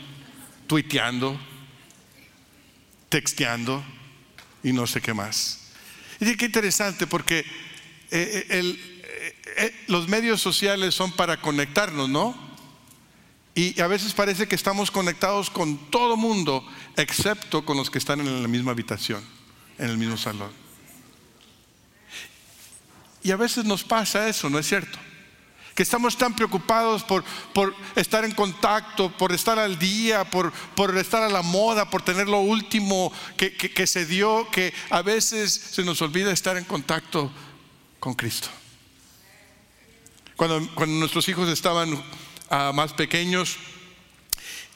tuiteando, 0.67 1.37
texteando 3.09 3.83
y 4.63 4.71
no 4.71 4.87
sé 4.87 5.01
qué 5.01 5.13
más. 5.13 5.73
Y 6.21 6.25
dije, 6.25 6.37
qué 6.37 6.45
interesante 6.45 7.07
porque 7.07 7.39
eh, 7.39 7.45
eh, 8.49 9.03
eh, 9.57 9.83
los 9.87 10.07
medios 10.07 10.41
sociales 10.41 10.95
son 10.95 11.11
para 11.11 11.41
conectarnos, 11.41 12.07
¿no? 12.07 12.49
Y 13.53 13.81
a 13.81 13.87
veces 13.87 14.13
parece 14.13 14.47
que 14.47 14.55
estamos 14.55 14.91
conectados 14.91 15.49
con 15.49 15.91
todo 15.91 16.15
mundo, 16.15 16.65
excepto 16.95 17.65
con 17.65 17.75
los 17.75 17.89
que 17.89 17.97
están 17.97 18.21
en 18.21 18.41
la 18.41 18.47
misma 18.47 18.71
habitación, 18.71 19.21
en 19.77 19.89
el 19.89 19.97
mismo 19.97 20.15
salón. 20.15 20.68
Y 23.23 23.31
a 23.31 23.35
veces 23.35 23.65
nos 23.65 23.83
pasa 23.83 24.27
eso, 24.29 24.49
¿no 24.49 24.59
es 24.59 24.67
cierto? 24.67 24.97
Que 25.75 25.83
estamos 25.83 26.17
tan 26.17 26.35
preocupados 26.35 27.03
por, 27.03 27.23
por 27.53 27.75
estar 27.95 28.25
en 28.25 28.31
contacto, 28.31 29.11
por 29.17 29.31
estar 29.31 29.57
al 29.59 29.79
día, 29.79 30.29
por, 30.29 30.51
por 30.75 30.97
estar 30.97 31.23
a 31.23 31.29
la 31.29 31.41
moda, 31.41 31.89
por 31.89 32.01
tener 32.01 32.27
lo 32.27 32.39
último 32.39 33.11
que, 33.37 33.55
que 33.55 33.87
se 33.87 34.05
dio, 34.05 34.49
que 34.51 34.73
a 34.89 35.01
veces 35.01 35.53
se 35.53 35.83
nos 35.83 36.01
olvida 36.01 36.31
estar 36.31 36.57
en 36.57 36.65
contacto 36.65 37.31
con 37.99 38.13
Cristo. 38.13 38.49
Cuando, 40.35 40.67
cuando 40.75 40.95
nuestros 40.99 41.27
hijos 41.27 41.49
estaban 41.49 42.01
a 42.49 42.71
más 42.73 42.93
pequeños, 42.93 43.57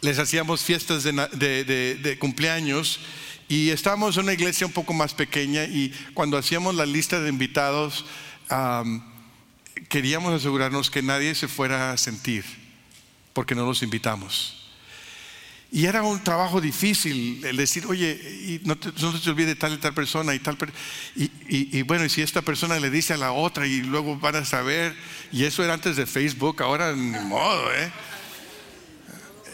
les 0.03 0.19
hacíamos 0.19 0.61
fiestas 0.61 1.03
de, 1.03 2.17
cumpleaños 2.19 2.99
y 3.47 3.69
estábamos 3.69 4.17
en 4.17 4.23
una 4.23 4.33
iglesia 4.33 4.67
un 4.67 4.73
poco 4.73 4.91
más 4.91 5.13
pequeña 5.13 5.63
y 5.63 5.93
cuando 6.13 6.37
hacíamos 6.37 6.75
la 6.75 6.85
lista 6.85 7.21
de 7.21 7.29
invitados 7.29 8.05
queríamos 9.89 10.33
asegurarnos 10.33 10.89
que 10.89 11.01
nadie 11.01 11.35
se 11.35 11.47
fuera 11.47 11.91
a 11.91 11.97
sentir 11.97 12.45
porque 13.33 13.55
no 13.55 13.65
los 13.65 13.83
invitamos. 13.83 14.59
Y 15.71 15.87
era 15.87 16.03
un 16.03 16.23
trabajo 16.23 16.61
difícil 16.61 17.43
el 17.43 17.57
decir, 17.57 17.87
oye, 17.87 18.11
y 18.11 18.61
no, 18.63 18.77
te, 18.77 18.91
no 19.01 19.17
se 19.17 19.29
olvide 19.31 19.55
tal 19.55 19.73
y 19.73 19.77
tal 19.77 19.95
persona 19.95 20.35
y 20.35 20.39
tal. 20.39 20.55
Y, 21.15 21.23
y, 21.23 21.79
y, 21.79 21.81
bueno, 21.81 22.05
y 22.05 22.09
si 22.09 22.21
esta 22.21 22.43
persona 22.43 22.79
le 22.79 22.91
dice 22.91 23.13
a 23.13 23.17
la 23.17 23.31
otra 23.31 23.65
y 23.65 23.81
luego 23.81 24.15
van 24.19 24.35
a 24.35 24.45
saber, 24.45 24.95
y 25.31 25.45
eso 25.45 25.63
era 25.63 25.73
antes 25.73 25.95
de 25.95 26.05
Facebook, 26.05 26.61
ahora 26.61 26.93
ni 26.93 27.17
modo, 27.25 27.73
¿eh? 27.73 27.91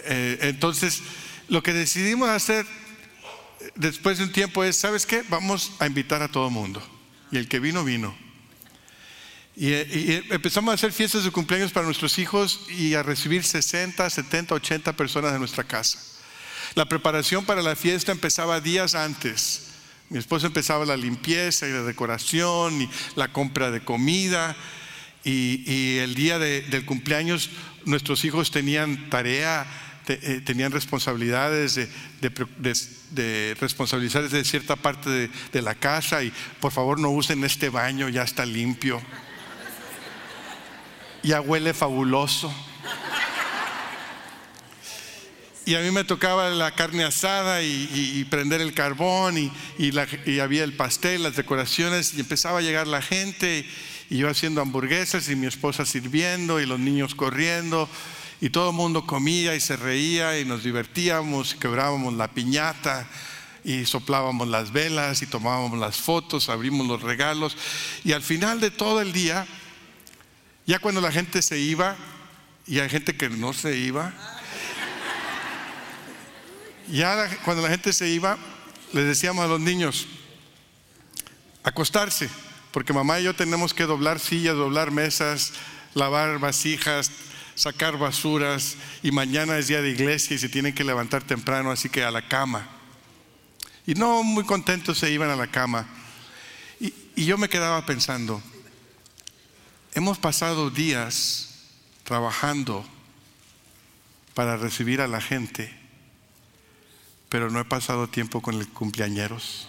eh 0.08 0.40
entonces, 0.42 1.02
lo 1.48 1.64
que 1.64 1.72
decidimos 1.72 2.28
hacer 2.28 2.66
después 3.76 4.18
de 4.18 4.26
un 4.26 4.34
tiempo 4.34 4.66
es, 4.66 4.76
¿sabes 4.76 5.06
qué? 5.06 5.24
Vamos 5.30 5.72
a 5.80 5.88
invitar 5.88 6.22
a 6.22 6.28
todo 6.28 6.48
el 6.48 6.54
mundo. 6.54 6.84
Y 7.32 7.38
el 7.38 7.48
que 7.48 7.62
vino, 7.62 7.86
vino. 7.86 8.14
Y, 9.60 9.74
y, 9.74 10.26
empezamos 10.30 10.72
a 10.72 10.76
hacer 10.76 10.94
fiestas 10.94 11.26
de 11.26 11.32
cumpleaños 11.32 11.74
para 11.74 11.86
nuestros 11.86 12.18
hijos 12.18 12.62
y 12.70 12.94
a 12.94 13.04
recibir 13.04 13.44
60, 13.44 14.10
70, 14.10 14.56
80 14.56 14.94
personas 14.94 15.34
en 15.34 15.40
nuestra 15.40 15.66
casa. 15.66 16.00
La 16.76 16.86
preparación 16.86 17.44
para 17.44 17.62
la 17.62 17.76
fiesta 17.76 18.14
empezaba 18.14 18.62
días 18.62 18.96
antes. 18.96 19.72
Mi 20.08 20.18
esposo 20.18 20.48
empezaba 20.48 20.86
la 20.86 20.96
limpieza 20.96 21.68
y 21.68 21.74
la 21.74 21.82
decoración 21.82 22.84
y 22.84 22.90
la 23.18 23.34
compra 23.34 23.70
de 23.70 23.84
comida. 23.84 24.56
Y, 25.26 25.62
y 25.70 25.98
el 25.98 26.16
día 26.16 26.40
de, 26.40 26.62
del 26.62 26.86
cumpleaños 26.86 27.50
nuestros 27.84 28.24
hijos 28.24 28.52
tenían 28.52 29.10
tarea, 29.10 29.68
te, 30.06 30.14
eh, 30.24 30.40
tenían 30.40 30.72
responsabilidades 30.72 31.76
de, 31.76 31.90
de, 32.22 32.78
de, 33.12 33.58
responsabilidad 33.60 34.24
de 34.24 34.46
cierta 34.46 34.78
parte 34.78 35.30
de 35.52 35.62
la 35.62 35.76
casa 35.76 36.24
y 36.24 36.32
por 36.62 36.72
favor 36.72 36.98
no 36.98 37.10
usen 37.10 37.44
este 37.44 37.68
baño, 37.68 38.08
ya 38.08 38.24
está 38.24 38.46
limpio 38.46 39.02
ya 41.24 41.42
huele 41.42 41.74
fabuloso. 41.74 42.54
Y 45.66 45.76
a 45.76 45.82
mí 45.82 45.92
me 45.92 46.04
tocaba 46.04 46.50
la 46.50 46.72
carne 46.72 47.04
asada 47.04 47.62
y, 47.62 48.26
prender 48.30 48.60
el 48.60 48.74
carbón 48.74 49.38
y, 49.38 49.52
y, 49.78 50.40
había 50.40 50.64
el 50.64 50.74
pastel, 50.74 51.22
las 51.22 51.36
decoraciones 51.36 52.16
y 52.16 52.22
empezaba 52.22 52.58
a 52.58 52.62
llegar 52.62 52.88
la 52.88 53.04
gente 53.04 53.66
y 54.10 54.18
yo 54.18 54.30
haciendo 54.30 54.62
hamburguesas 54.62 55.30
y 55.30 55.36
mi 55.36 55.46
esposa 55.46 55.86
sirviendo 55.86 56.60
y 56.60 56.66
los 56.66 56.80
niños 56.80 57.14
corriendo 57.14 57.88
y 58.42 58.50
todo 58.50 58.72
el 58.72 58.76
mundo 58.76 59.06
comía 59.06 59.54
y 59.54 59.60
se 59.60 59.76
reía 59.76 60.40
y 60.40 60.46
nos 60.46 60.64
divertíamos 60.64 61.54
y 61.54 61.60
quebrábamos 61.60 62.16
la 62.16 62.30
piñata 62.30 63.08
y 63.64 63.86
soplábamos 63.86 64.48
las 64.48 64.72
velas 64.72 65.22
y 65.22 65.28
tomábamos 65.28 65.78
las 65.78 65.98
fotos, 65.98 66.50
abrimos 66.50 66.88
los 66.88 67.04
regalos 67.04 67.56
y 68.04 68.14
al 68.14 68.24
final 68.24 68.60
de 68.60 68.72
todo 68.72 69.02
el 69.02 69.12
día 69.12 69.46
ya 70.70 70.78
cuando 70.78 71.02
la 71.02 71.12
gente 71.12 71.42
se 71.42 71.58
iba, 71.58 71.96
y 72.68 72.78
hay 72.78 72.88
gente 72.90 73.18
que 73.18 73.28
no 73.28 73.54
se 73.54 73.76
iba, 73.76 74.14
ya 76.88 77.28
cuando 77.44 77.64
la 77.64 77.70
gente 77.70 77.92
se 77.92 78.08
iba, 78.08 78.38
les 78.94 79.06
decíamos 79.06 79.44
a 79.44 79.48
los 79.48 79.60
niños, 79.60 80.06
acostarse, 81.64 82.30
porque 82.70 82.94
mamá 82.94 83.20
y 83.20 83.24
yo 83.24 83.36
tenemos 83.36 83.74
que 83.74 83.88
doblar 83.88 84.20
sillas, 84.20 84.56
doblar 84.56 84.92
mesas, 84.92 85.54
lavar 85.96 86.38
vasijas, 86.38 87.10
sacar 87.56 87.98
basuras, 87.98 88.76
y 89.02 89.10
mañana 89.10 89.58
es 89.58 89.70
día 89.70 89.82
de 89.82 89.90
iglesia 89.90 90.36
y 90.36 90.38
se 90.38 90.50
tienen 90.50 90.76
que 90.76 90.84
levantar 90.84 91.24
temprano, 91.24 91.72
así 91.72 91.90
que 91.90 92.04
a 92.04 92.12
la 92.12 92.28
cama. 92.28 92.70
Y 93.88 93.96
no 93.96 94.22
muy 94.22 94.44
contentos 94.44 95.00
se 95.00 95.10
iban 95.10 95.32
a 95.32 95.36
la 95.36 95.48
cama. 95.48 95.88
Y, 96.80 96.94
yo 97.26 97.40
me 97.40 97.50
quedaba 97.50 97.84
pensando, 97.88 98.40
Hemos 99.94 100.20
pasado 100.20 100.70
días 100.70 101.50
trabajando 102.04 102.86
para 104.36 104.56
recibir 104.56 105.02
a 105.02 105.08
la 105.08 105.20
gente, 105.20 105.74
pero 107.28 107.50
no 107.50 107.60
he 107.60 107.66
pasado 107.66 108.08
tiempo 108.08 108.42
con 108.42 108.56
el 108.56 108.68
cumpleañeros. 108.70 109.68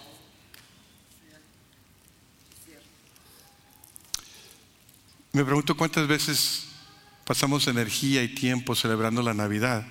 Me 5.32 5.44
pregunto 5.44 5.76
cuántas 5.76 6.06
veces 6.06 6.66
pasamos 7.24 7.66
energía 7.66 8.22
y 8.22 8.34
tiempo 8.34 8.74
celebrando 8.74 9.22
la 9.22 9.32
Navidad, 9.32 9.86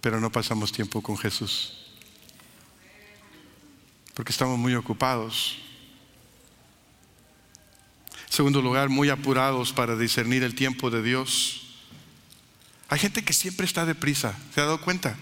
pero 0.00 0.20
no 0.20 0.30
pasamos 0.30 0.70
tiempo 0.70 1.02
con 1.02 1.16
Jesús. 1.16 1.90
Porque 4.14 4.30
estamos 4.30 4.56
muy 4.58 4.74
ocupados. 4.74 5.58
Segundo 8.34 8.60
lugar, 8.60 8.88
muy 8.88 9.10
apurados 9.10 9.72
para 9.72 9.94
discernir 9.94 10.42
el 10.42 10.56
tiempo 10.56 10.90
de 10.90 11.04
Dios. 11.04 11.68
Hay 12.88 12.98
gente 12.98 13.24
que 13.24 13.32
siempre 13.32 13.64
está 13.64 13.86
deprisa, 13.86 14.34
¿se 14.52 14.60
ha 14.60 14.64
dado 14.64 14.80
cuenta? 14.80 15.14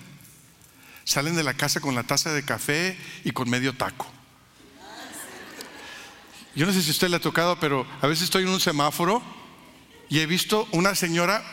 Salen 1.05 1.37
de 1.37 1.43
la 1.43 1.53
casa 1.53 1.81
con 1.81 1.95
la 1.95 2.05
taza 2.05 2.33
de 2.33 2.43
café 2.43 2.97
y 3.23 3.33
con 3.33 3.51
medio 3.51 3.75
taco. 3.75 4.11
Yo 6.55 6.65
no 6.65 6.73
sé 6.73 6.81
si 6.81 6.91
usted 6.91 7.11
le 7.11 7.17
ha 7.17 7.21
tocado, 7.21 7.61
pero 7.61 7.87
a 8.01 8.07
veces 8.07 8.25
estoy 8.25 8.45
en 8.45 8.49
un 8.49 8.61
semáforo 8.61 9.23
y 10.09 10.21
he 10.21 10.25
visto 10.25 10.67
una 10.73 10.95
señora 10.95 11.45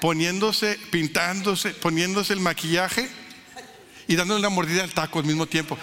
poniéndose, 0.00 0.76
pintándose, 0.90 1.70
poniéndose 1.70 2.32
el 2.32 2.40
maquillaje 2.40 3.08
y 4.08 4.16
dándole 4.16 4.40
una 4.40 4.48
mordida 4.48 4.82
al 4.82 4.92
taco 4.92 5.20
al 5.20 5.24
mismo 5.24 5.46
tiempo. 5.46 5.78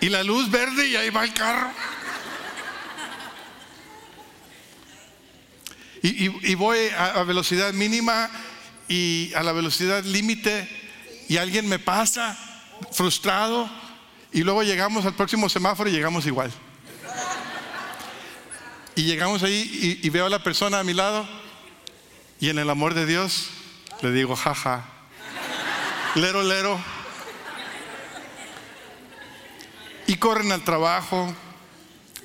Y 0.00 0.08
la 0.08 0.24
luz 0.24 0.50
verde 0.50 0.88
y 0.88 0.96
ahí 0.96 1.10
va 1.10 1.22
el 1.22 1.32
carro. 1.34 1.70
Y, 6.02 6.54
voy 6.54 6.78
a, 6.96 7.22
velocidad 7.24 7.74
mínima 7.74 8.30
y 8.88 9.32
a 9.34 9.42
la 9.42 9.52
velocidad 9.52 10.02
límite 10.04 10.66
y 11.28 11.36
alguien 11.36 11.68
me 11.68 11.78
pasa 11.78 12.38
frustrado 12.90 13.68
y 14.32 14.42
luego 14.42 14.62
llegamos 14.62 15.04
al 15.04 15.14
próximo 15.14 15.48
semáforo 15.50 15.90
y 15.90 15.92
llegamos 15.92 16.24
igual. 16.26 16.50
Y 18.96 19.02
llegamos 19.04 19.42
ahí 19.42 19.98
y, 20.02 20.08
veo 20.08 20.26
a 20.26 20.30
la 20.30 20.42
persona 20.42 20.80
a 20.80 20.84
mi 20.84 20.94
lado 20.94 21.28
y 22.40 22.48
en 22.48 22.58
el 22.58 22.70
amor 22.70 22.94
de 22.94 23.04
Dios 23.04 23.48
le 24.00 24.10
digo, 24.10 24.36
jaja, 24.36 24.86
lero, 26.14 26.42
lero. 26.42 26.80
Y 30.06 30.16
corren 30.16 30.50
al 30.50 30.64
trabajo 30.64 31.32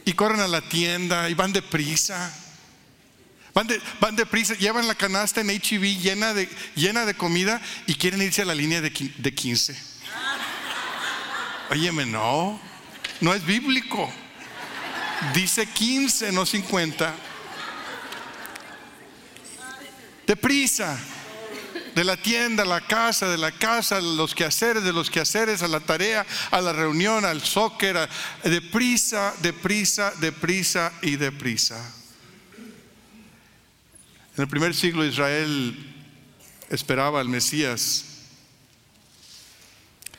y 0.05 0.13
corren 0.13 0.39
a 0.39 0.47
la 0.47 0.61
tienda 0.61 1.29
y 1.29 1.33
van 1.33 1.51
deprisa 1.51 2.33
Van, 3.55 3.67
de, 3.67 3.81
van 4.01 4.17
deprisa, 4.17 4.53
llevan 4.55 4.85
la 4.85 4.95
canasta 4.95 5.39
en 5.39 5.47
llena 5.47 6.33
de, 6.33 6.49
llena 6.75 7.05
de 7.05 7.13
comida 7.13 7.61
y 7.87 7.95
quieren 7.95 8.21
irse 8.21 8.41
a 8.41 8.45
la 8.45 8.53
línea 8.53 8.81
de, 8.81 8.89
de 8.89 9.33
15. 9.33 9.73
Óyeme, 11.71 12.05
no, 12.05 12.59
no 13.21 13.33
es 13.33 13.45
bíblico. 13.45 14.11
Dice 15.33 15.65
15, 15.65 16.33
no 16.33 16.45
50. 16.45 17.15
Deprisa. 20.27 20.99
De 21.95 22.03
la 22.03 22.17
tienda 22.17 22.63
a 22.63 22.65
la 22.65 22.81
casa, 22.81 23.29
de 23.29 23.37
la 23.37 23.53
casa, 23.53 24.01
los 24.01 24.35
quehaceres, 24.35 24.83
de 24.83 24.91
los 24.91 25.09
quehaceres, 25.09 25.63
a 25.63 25.69
la 25.69 25.79
tarea, 25.79 26.25
a 26.51 26.59
la 26.59 26.73
reunión, 26.73 27.23
al 27.23 27.41
soccer, 27.41 28.09
deprisa, 28.43 29.33
deprisa, 29.41 30.11
deprisa 30.19 30.91
y 31.01 31.15
deprisa. 31.15 32.04
En 34.35 34.41
el 34.41 34.49
primer 34.49 34.75
siglo 34.75 35.05
Israel 35.05 35.93
esperaba 36.69 37.21
al 37.21 37.29
Mesías. 37.29 38.03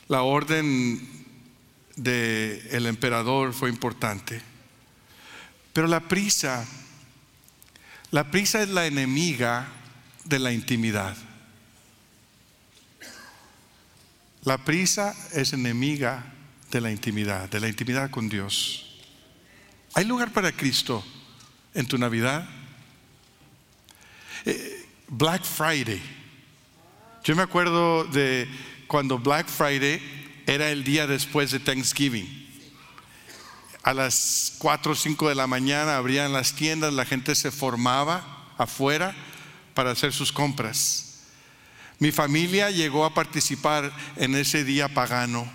La 0.08 0.22
orden 0.22 1.06
del 1.96 2.66
el 2.70 2.86
emperador 2.86 3.52
fue 3.52 3.68
importante. 3.68 4.40
Pero 5.74 5.86
la 5.86 6.00
prisa, 6.00 6.66
la 8.10 8.30
prisa 8.30 8.62
es 8.62 8.70
la 8.70 8.86
enemiga 8.86 9.68
de 10.24 10.38
la 10.38 10.50
intimidad. 10.50 11.14
La 14.44 14.56
prisa 14.64 15.14
es 15.34 15.52
enemiga 15.52 16.32
de 16.70 16.80
la 16.80 16.90
intimidad, 16.90 17.50
de 17.50 17.60
la 17.60 17.68
intimidad 17.68 18.10
con 18.10 18.30
Dios. 18.30 18.98
¿Hay 19.92 20.06
lugar 20.06 20.32
para 20.32 20.52
Cristo 20.52 21.04
en 21.74 21.86
tu 21.86 21.98
Navidad? 21.98 22.48
Black 25.08 25.44
Friday. 25.44 26.02
Yo 27.22 27.36
me 27.36 27.42
acuerdo 27.42 28.04
de 28.04 28.48
cuando 28.86 29.18
Black 29.18 29.48
Friday 29.48 30.00
era 30.46 30.70
el 30.70 30.84
día 30.84 31.06
después 31.06 31.50
de 31.50 31.60
Thanksgiving. 31.60 32.44
A 33.82 33.94
las 33.94 34.54
4 34.58 34.92
o 34.92 34.94
5 34.96 35.28
de 35.28 35.34
la 35.36 35.46
mañana 35.46 35.96
abrían 35.96 36.32
las 36.32 36.54
tiendas, 36.54 36.92
la 36.92 37.04
gente 37.04 37.36
se 37.36 37.52
formaba 37.52 38.52
afuera 38.58 39.14
para 39.74 39.92
hacer 39.92 40.12
sus 40.12 40.32
compras. 40.32 41.20
Mi 42.00 42.10
familia 42.10 42.70
llegó 42.70 43.04
a 43.04 43.14
participar 43.14 43.92
en 44.16 44.34
ese 44.34 44.64
día 44.64 44.88
pagano, 44.88 45.48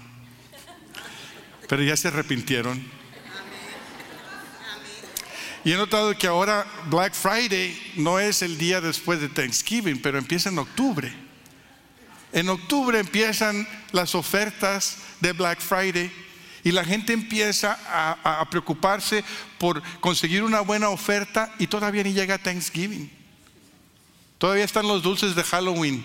pero 1.68 1.84
ya 1.84 1.98
se 1.98 2.08
arrepintieron. 2.08 3.01
Y 5.64 5.72
he 5.72 5.78
notado 5.78 6.18
que 6.18 6.28
ahora 6.28 6.66
Black 6.90 7.14
Friday 7.14 7.94
no 7.96 8.20
es 8.20 8.42
el 8.42 8.58
día 8.58 8.82
después 8.82 9.22
de 9.22 9.30
Thanksgiving, 9.30 10.02
pero 10.02 10.18
empieza 10.18 10.50
en 10.50 10.58
octubre. 10.58 11.14
En 12.34 12.50
octubre 12.50 12.98
empiezan 12.98 13.68
las 13.92 14.16
ofertas 14.16 14.98
de 15.20 15.34
Black 15.34 15.60
Friday 15.60 16.12
y 16.64 16.72
la 16.72 16.84
gente 16.84 17.14
empieza 17.14 17.78
a, 17.88 18.48
preocuparse 18.50 19.24
por 19.58 19.82
conseguir 20.00 20.44
una 20.44 20.62
buena 20.62 20.90
oferta 20.90 21.54
y 21.60 21.68
todavía 21.68 22.04
ni 22.04 22.14
llega 22.14 22.38
Thanksgiving. 22.38 23.12
Todavía 24.38 24.64
están 24.64 24.88
los 24.88 25.04
dulces 25.04 25.36
de 25.36 25.44
Halloween 25.44 26.04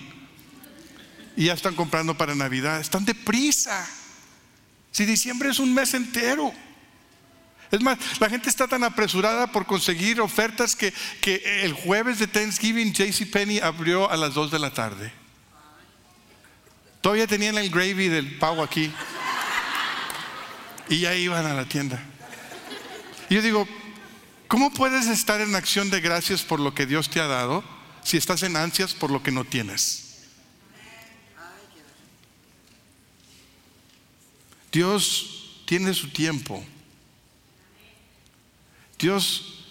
y 1.37 1.47
ya 1.47 1.55
están 1.55 1.75
comprando 1.75 2.17
para 2.17 2.35
Navidad. 2.35 2.81
Están 2.81 3.05
deprisa. 3.05 3.89
Si 4.91 5.05
diciembre 5.05 5.51
es 5.51 5.59
un 5.59 5.73
mes 5.73 5.95
entero. 5.95 6.53
Es 7.71 7.81
más, 7.81 7.99
la 8.21 8.29
gente 8.29 8.49
está 8.49 8.69
tan 8.69 8.85
apresurada 8.85 9.49
por 9.49 9.67
conseguir 9.67 10.21
ofertas 10.21 10.77
que, 10.77 10.93
el 11.63 11.73
jueves 11.73 12.19
de 12.19 12.27
Thanksgiving 12.27 12.93
JCPenney 12.93 13.61
abrió 13.61 14.11
a 14.11 14.17
las 14.17 14.35
2 14.35 14.51
de 14.51 14.59
la 14.59 14.73
tarde. 14.73 15.13
Todavía 17.01 17.27
tenían 17.27 17.59
el 17.59 17.71
gravy 17.71 18.09
del 18.09 18.39
pavo 18.39 18.63
aquí. 18.63 18.93
Y 20.89 21.01
ya 21.01 21.15
iban 21.15 21.45
a 21.47 21.55
la 21.55 21.65
tienda. 21.65 22.01
Y 23.29 23.35
yo 23.35 23.43
digo, 23.43 23.69
¿cómo 24.47 24.73
puedes 24.73 25.07
estar 25.07 25.41
en 25.41 25.55
acción 25.57 25.91
de 25.91 26.01
gracias 26.01 26.43
por 26.43 26.61
lo 26.61 26.75
que 26.75 26.87
Dios 26.87 27.11
te 27.11 27.21
ha 27.21 27.27
dado 27.27 27.65
si 28.05 28.17
estás 28.17 28.45
en 28.45 28.57
ansias 28.57 28.95
por 28.95 29.11
lo 29.11 29.23
que 29.23 29.33
no 29.33 29.45
tienes? 29.45 30.05
Dios 34.71 35.63
tiene 35.65 35.95
su 35.95 36.11
tiempo. 36.11 36.65
Dios 38.99 39.65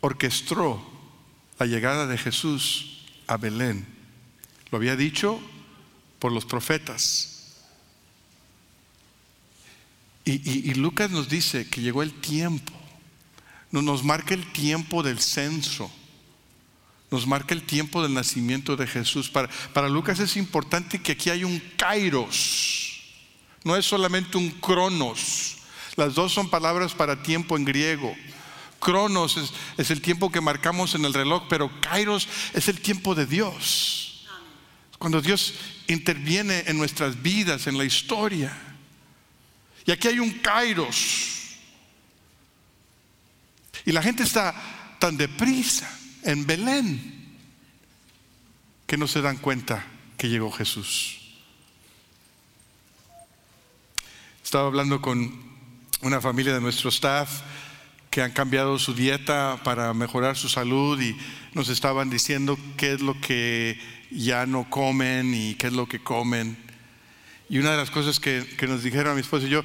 orquestó 0.00 0.82
la 1.58 1.66
llegada 1.66 2.06
de 2.06 2.18
Jesús 2.18 3.04
a 3.26 3.36
Belén. 3.36 3.86
Lo 4.70 4.78
había 4.78 4.96
dicho 4.96 5.40
por 6.18 6.32
los 6.32 6.44
profetas. 6.44 7.34
Y, 10.24 10.74
Lucas 10.74 11.10
nos 11.10 11.30
dice 11.30 11.66
que 11.70 11.80
llegó 11.80 12.02
el 12.02 12.12
tiempo, 12.12 12.74
nos 13.70 14.04
marca 14.04 14.34
el 14.34 14.52
tiempo 14.52 15.02
del 15.02 15.20
censo, 15.20 15.90
nos 17.10 17.26
marca 17.26 17.54
el 17.54 17.62
tiempo 17.62 18.02
del 18.02 18.12
nacimiento 18.12 18.76
de 18.76 18.86
Jesús. 18.86 19.30
Para, 19.30 19.48
para 19.72 19.88
Lucas 19.88 20.20
es 20.20 20.36
importante 20.36 21.00
que 21.00 21.12
aquí 21.12 21.30
hay 21.30 21.44
un 21.44 21.58
kairos, 21.78 23.00
no 23.64 23.74
es 23.74 23.86
solamente 23.86 24.36
un 24.36 24.50
cronos. 24.50 25.56
Las 25.96 26.14
dos 26.14 26.32
son 26.34 26.50
palabras 26.50 26.92
para 26.92 27.22
tiempo 27.22 27.56
en 27.56 27.64
griego. 27.64 28.14
Cronos 28.80 29.36
es, 29.76 29.90
el 29.90 30.00
tiempo 30.00 30.30
que 30.30 30.40
marcamos 30.40 30.94
en 30.94 31.04
el 31.04 31.14
reloj, 31.14 31.44
pero 31.48 31.70
Kairos 31.80 32.28
es 32.54 32.68
el 32.68 32.80
tiempo 32.80 33.14
de 33.14 33.26
Dios. 33.26 34.26
Cuando 34.98 35.20
Dios 35.20 35.54
interviene 35.86 36.64
en 36.66 36.76
nuestras 36.76 37.20
vidas, 37.22 37.66
en 37.66 37.78
la 37.78 37.84
historia. 37.84 38.56
Y 39.86 39.90
aquí 39.90 40.08
hay 40.08 40.18
un 40.18 40.30
kairos. 40.38 41.38
Y 43.84 43.92
la 43.92 44.02
gente 44.02 44.22
está 44.22 44.54
tan 44.98 45.16
deprisa 45.16 45.88
en 46.24 46.46
Belén 46.46 47.36
que 48.86 48.96
no 48.96 49.06
se 49.06 49.22
dan 49.22 49.38
cuenta 49.38 49.86
que 50.16 50.28
llegó 50.28 50.50
Jesús. 50.50 51.20
Estaba 54.42 54.66
hablando 54.66 55.00
con 55.00 55.48
una 56.02 56.20
familia 56.20 56.54
de 56.54 56.60
nuestro 56.60 56.90
staff 56.90 57.42
que 58.10 58.22
han 58.22 58.32
cambiado 58.32 58.78
su 58.78 58.94
dieta 58.94 59.60
para 59.64 59.92
mejorar 59.94 60.36
su 60.36 60.48
salud 60.48 61.00
y 61.00 61.16
nos 61.54 61.68
estaban 61.68 62.10
diciendo 62.10 62.58
qué 62.76 62.94
es 62.94 63.00
lo 63.00 63.20
que 63.20 63.78
ya 64.10 64.46
no 64.46 64.68
comen 64.70 65.34
y 65.34 65.54
qué 65.54 65.66
es 65.68 65.72
lo 65.72 65.86
que 65.86 65.98
comen. 65.98 66.56
Y 67.48 67.58
una 67.58 67.72
de 67.72 67.76
las 67.76 67.90
cosas 67.90 68.20
que, 68.20 68.44
nos 68.68 68.82
dijeron 68.82 69.12
a 69.12 69.14
mi 69.14 69.20
esposo 69.20 69.46
y 69.46 69.50
yo, 69.50 69.62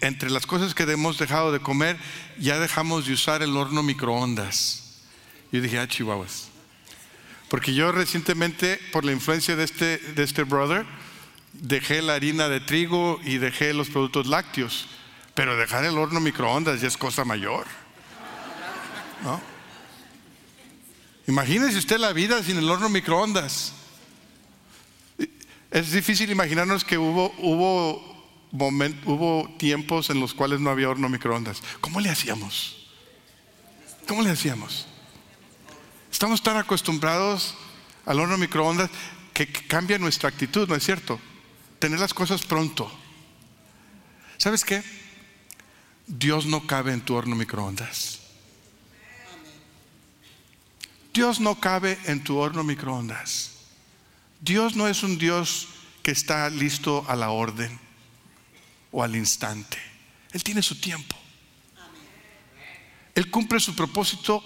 entre 0.00 0.30
las 0.30 0.46
cosas 0.46 0.74
que 0.74 0.84
hemos 0.84 1.18
dejado 1.18 1.52
de 1.52 1.60
comer, 1.60 1.96
ya 2.38 2.58
dejamos 2.58 3.06
de 3.06 3.12
usar 3.12 3.42
el 3.42 3.56
horno 3.56 3.82
microondas. 3.82 5.02
Yo 5.52 5.60
dije, 5.60 5.78
ah, 5.78 5.88
chihuahuas. 5.88 6.48
Porque 7.48 7.74
yo 7.74 7.92
recientemente, 7.92 8.78
por 8.92 9.04
la 9.04 9.12
influencia 9.12 9.56
de 9.56 9.64
este, 9.64 9.98
de 9.98 10.22
este 10.22 10.42
brother, 10.42 10.84
dejé 11.54 12.02
la 12.02 12.14
harina 12.14 12.48
de 12.48 12.60
trigo 12.60 13.20
y 13.24 13.38
dejé 13.38 13.72
los 13.72 13.88
productos 13.88 14.26
lácteos. 14.26 14.88
Pero 15.38 15.56
dejar 15.56 15.84
el 15.84 15.96
horno 15.96 16.18
microondas 16.18 16.80
ya 16.80 16.88
es 16.88 16.96
cosa 16.96 17.24
mayor. 17.24 17.64
¿No? 19.22 19.40
Imagínese 21.28 21.78
usted 21.78 21.96
la 21.98 22.12
vida 22.12 22.42
sin 22.42 22.58
el 22.58 22.68
horno 22.68 22.88
microondas. 22.88 23.72
Es 25.70 25.92
difícil 25.92 26.28
imaginarnos 26.32 26.82
que 26.82 26.98
hubo, 26.98 27.32
hubo, 27.38 28.50
hubo 28.50 29.54
tiempos 29.58 30.10
en 30.10 30.18
los 30.18 30.34
cuales 30.34 30.58
no 30.58 30.70
había 30.70 30.88
horno 30.90 31.08
microondas. 31.08 31.62
¿Cómo 31.80 32.00
le 32.00 32.10
hacíamos? 32.10 32.88
¿Cómo 34.08 34.22
le 34.22 34.30
hacíamos? 34.30 34.88
Estamos 36.10 36.42
tan 36.42 36.56
acostumbrados 36.56 37.54
al 38.06 38.18
horno 38.18 38.38
microondas 38.38 38.90
que 39.32 39.46
cambia 39.46 39.98
nuestra 39.98 40.30
actitud, 40.30 40.68
¿no 40.68 40.74
es 40.74 40.82
cierto? 40.82 41.20
Tener 41.78 42.00
las 42.00 42.12
cosas 42.12 42.42
pronto. 42.42 42.90
¿Sabes 44.36 44.64
qué? 44.64 44.82
Dios 46.08 46.46
no 46.46 46.66
cabe 46.66 46.94
en 46.94 47.02
tu 47.02 47.14
horno 47.14 47.36
microondas. 47.36 48.20
Dios 51.12 51.38
no 51.38 51.60
cabe 51.60 51.98
en 52.06 52.24
tu 52.24 52.38
horno 52.38 52.64
microondas. 52.64 53.52
Dios 54.40 54.74
no 54.74 54.88
es 54.88 55.02
un 55.02 55.18
Dios 55.18 55.68
que 56.02 56.10
está 56.10 56.48
listo 56.48 57.04
a 57.08 57.14
la 57.14 57.30
orden 57.30 57.78
o 58.90 59.02
al 59.02 59.16
instante. 59.16 59.76
Él 60.32 60.42
tiene 60.42 60.62
su 60.62 60.80
tiempo. 60.80 61.14
Él 63.14 63.30
cumple 63.30 63.60
su 63.60 63.74
propósito 63.74 64.42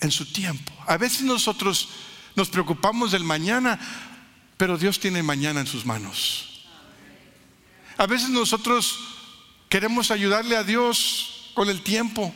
en 0.00 0.10
su 0.10 0.30
tiempo. 0.32 0.72
A 0.86 0.98
veces 0.98 1.22
nosotros 1.22 1.88
nos 2.36 2.48
preocupamos 2.50 3.12
del 3.12 3.24
mañana, 3.24 3.78
pero 4.58 4.76
Dios 4.76 5.00
tiene 5.00 5.22
mañana 5.22 5.60
en 5.60 5.66
sus 5.66 5.86
manos. 5.86 6.66
A 7.96 8.06
veces 8.06 8.28
nosotros 8.28 9.14
queremos 9.74 10.12
ayudarle 10.12 10.56
a 10.56 10.62
Dios 10.62 11.50
con 11.52 11.68
el 11.68 11.82
tiempo, 11.82 12.32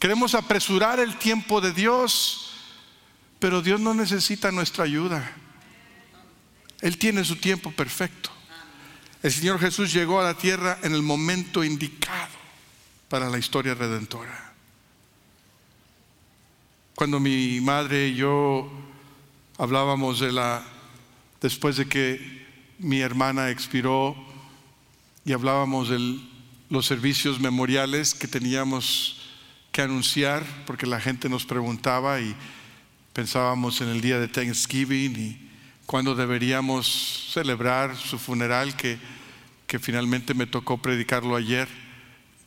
Queremos 0.00 0.34
apresurar 0.34 0.98
el 0.98 1.16
tiempo 1.18 1.60
de 1.60 1.72
Dios, 1.72 2.50
pero 3.38 3.62
Dios 3.62 3.80
no 3.80 3.94
necesita 3.94 4.50
nuestra 4.50 4.82
ayuda. 4.82 5.32
Él 6.80 6.98
tiene 6.98 7.24
su 7.24 7.36
tiempo 7.36 7.70
perfecto. 7.70 8.30
El 9.22 9.32
Señor 9.32 9.60
Jesús 9.60 9.92
llegó 9.92 10.20
a 10.20 10.24
la 10.24 10.34
tierra 10.36 10.78
en 10.82 10.94
el 10.94 11.02
momento 11.02 11.62
indicado 11.62 12.34
para 13.08 13.30
la 13.30 13.38
historia 13.38 13.74
redentora. 13.74 14.52
Cuando 16.96 17.20
mi 17.20 17.60
madre 17.60 18.08
y 18.08 18.16
yo 18.16 18.68
hablábamos 19.58 20.18
de 20.18 20.32
la, 20.32 20.64
después 21.40 21.76
de 21.76 21.88
que 21.88 22.46
mi 22.80 23.00
hermana 23.00 23.50
expiró 23.50 24.35
y 25.26 25.32
hablábamos 25.32 25.88
de 25.88 26.20
los 26.70 26.86
servicios 26.86 27.40
memoriales 27.40 28.14
que 28.14 28.28
teníamos 28.28 29.20
que 29.72 29.82
anunciar 29.82 30.44
porque 30.66 30.86
la 30.86 31.00
gente 31.00 31.28
nos 31.28 31.44
preguntaba 31.44 32.20
y 32.20 32.32
pensábamos 33.12 33.80
en 33.80 33.88
el 33.88 34.00
día 34.00 34.20
de 34.20 34.28
Thanksgiving 34.28 35.16
y 35.16 35.50
cuándo 35.84 36.14
deberíamos 36.14 37.30
celebrar 37.32 37.96
su 37.96 38.20
funeral 38.20 38.76
que, 38.76 38.98
que 39.66 39.80
finalmente 39.80 40.32
me 40.32 40.46
tocó 40.46 40.80
predicarlo 40.80 41.34
ayer 41.34 41.66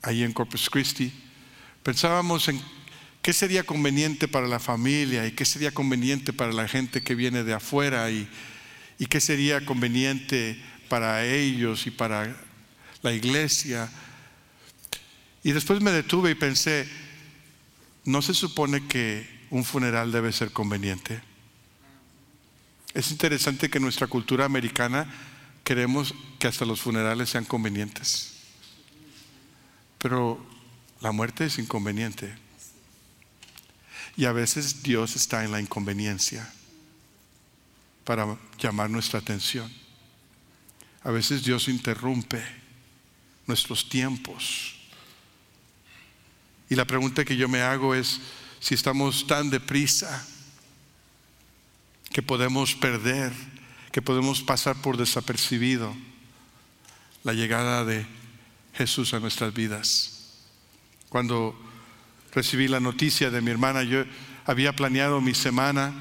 ahí 0.02 0.24
en 0.24 0.32
Corpus 0.32 0.70
Christi. 0.70 1.12
Pensábamos 1.84 2.48
en 2.48 2.62
qué 3.22 3.34
sería 3.34 3.64
conveniente 3.64 4.30
para 4.30 4.48
la 4.48 4.60
familia 4.60 5.28
y 5.28 5.34
qué 5.34 5.44
sería 5.44 5.74
conveniente 5.74 6.32
para 6.32 6.54
la 6.54 6.66
gente 6.66 7.04
que 7.04 7.14
viene 7.14 7.44
de 7.44 7.54
afuera 7.54 8.10
y, 8.10 8.26
y 8.98 9.08
qué 9.08 9.20
sería 9.20 9.66
conveniente 9.66 10.58
para 10.88 11.26
ellos 11.26 11.86
y 11.86 11.92
para 11.92 12.48
la 13.02 13.14
iglesia. 13.14 13.90
Y 15.44 15.52
después 15.52 15.82
me 15.82 15.92
detuve 15.92 16.32
y 16.32 16.36
pensé, 16.36 16.88
¿no 18.06 18.22
se 18.22 18.34
supone 18.34 18.88
que 18.88 19.28
un 19.50 19.64
funeral 19.64 20.12
debe 20.12 20.32
ser 20.32 20.52
conveniente? 20.52 21.22
Es 22.94 23.12
interesante 23.12 23.70
que 23.70 23.78
en 23.78 23.84
nuestra 23.84 24.08
cultura 24.08 24.46
americana 24.46 25.08
queremos 25.64 26.14
que 26.40 26.48
hasta 26.48 26.66
los 26.66 26.82
funerales 26.82 27.30
sean 27.30 27.46
convenientes. 27.46 28.34
Pero 30.00 30.44
la 31.02 31.12
muerte 31.12 31.46
es 31.46 31.60
inconveniente. 31.60 32.34
Y 34.18 34.26
a 34.26 34.32
veces 34.32 34.84
Dios 34.84 35.16
está 35.16 35.46
en 35.46 35.52
la 35.52 35.62
inconveniencia 35.62 36.52
para 38.04 38.38
llamar 38.58 38.90
nuestra 38.90 39.20
atención. 39.20 39.72
A 41.04 41.12
veces 41.12 41.44
Dios 41.44 41.68
interrumpe 41.70 42.59
nuestros 43.50 43.90
tiempos 43.90 44.80
y 46.70 46.76
la 46.76 46.86
pregunta 46.86 47.26
que 47.26 47.36
yo 47.36 47.50
me 47.50 47.62
hago 47.62 47.96
es 47.96 48.22
si 48.60 48.76
estamos 48.76 49.26
tan 49.26 49.50
deprisa 49.50 50.26
que 52.12 52.22
podemos 52.22 52.76
perder, 52.76 53.34
que 53.92 54.04
podemos 54.04 54.42
pasar 54.42 54.76
por 54.82 54.96
desapercibido 54.96 55.96
la 57.24 57.34
llegada 57.34 57.86
de 57.86 58.06
Jesús 58.76 59.14
a 59.14 59.20
nuestras 59.20 59.54
vidas. 59.54 60.36
Cuando 61.10 61.60
recibí 62.34 62.68
la 62.68 62.80
noticia 62.80 63.32
de 63.32 63.42
mi 63.42 63.50
hermana, 63.50 63.82
yo 63.82 64.04
había 64.46 64.76
planeado 64.76 65.22
mi 65.22 65.34
semana, 65.34 65.92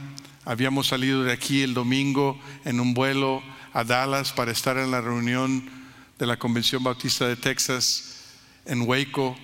habíamos 0.44 0.88
salido 0.88 1.24
de 1.24 1.32
aquí 1.32 1.62
el 1.62 1.72
domingo 1.72 2.38
en 2.66 2.78
un 2.78 2.92
vuelo 2.92 3.42
a 3.72 3.84
Dallas 3.84 4.32
para 4.34 4.52
estar 4.52 4.76
en 4.76 4.90
la 4.90 5.00
reunión 5.00 5.77
de 6.18 6.26
la 6.26 6.36
Convención 6.36 6.82
Bautista 6.82 7.28
de 7.28 7.36
Texas 7.36 8.24
en 8.66 8.82
Waco. 8.82 9.36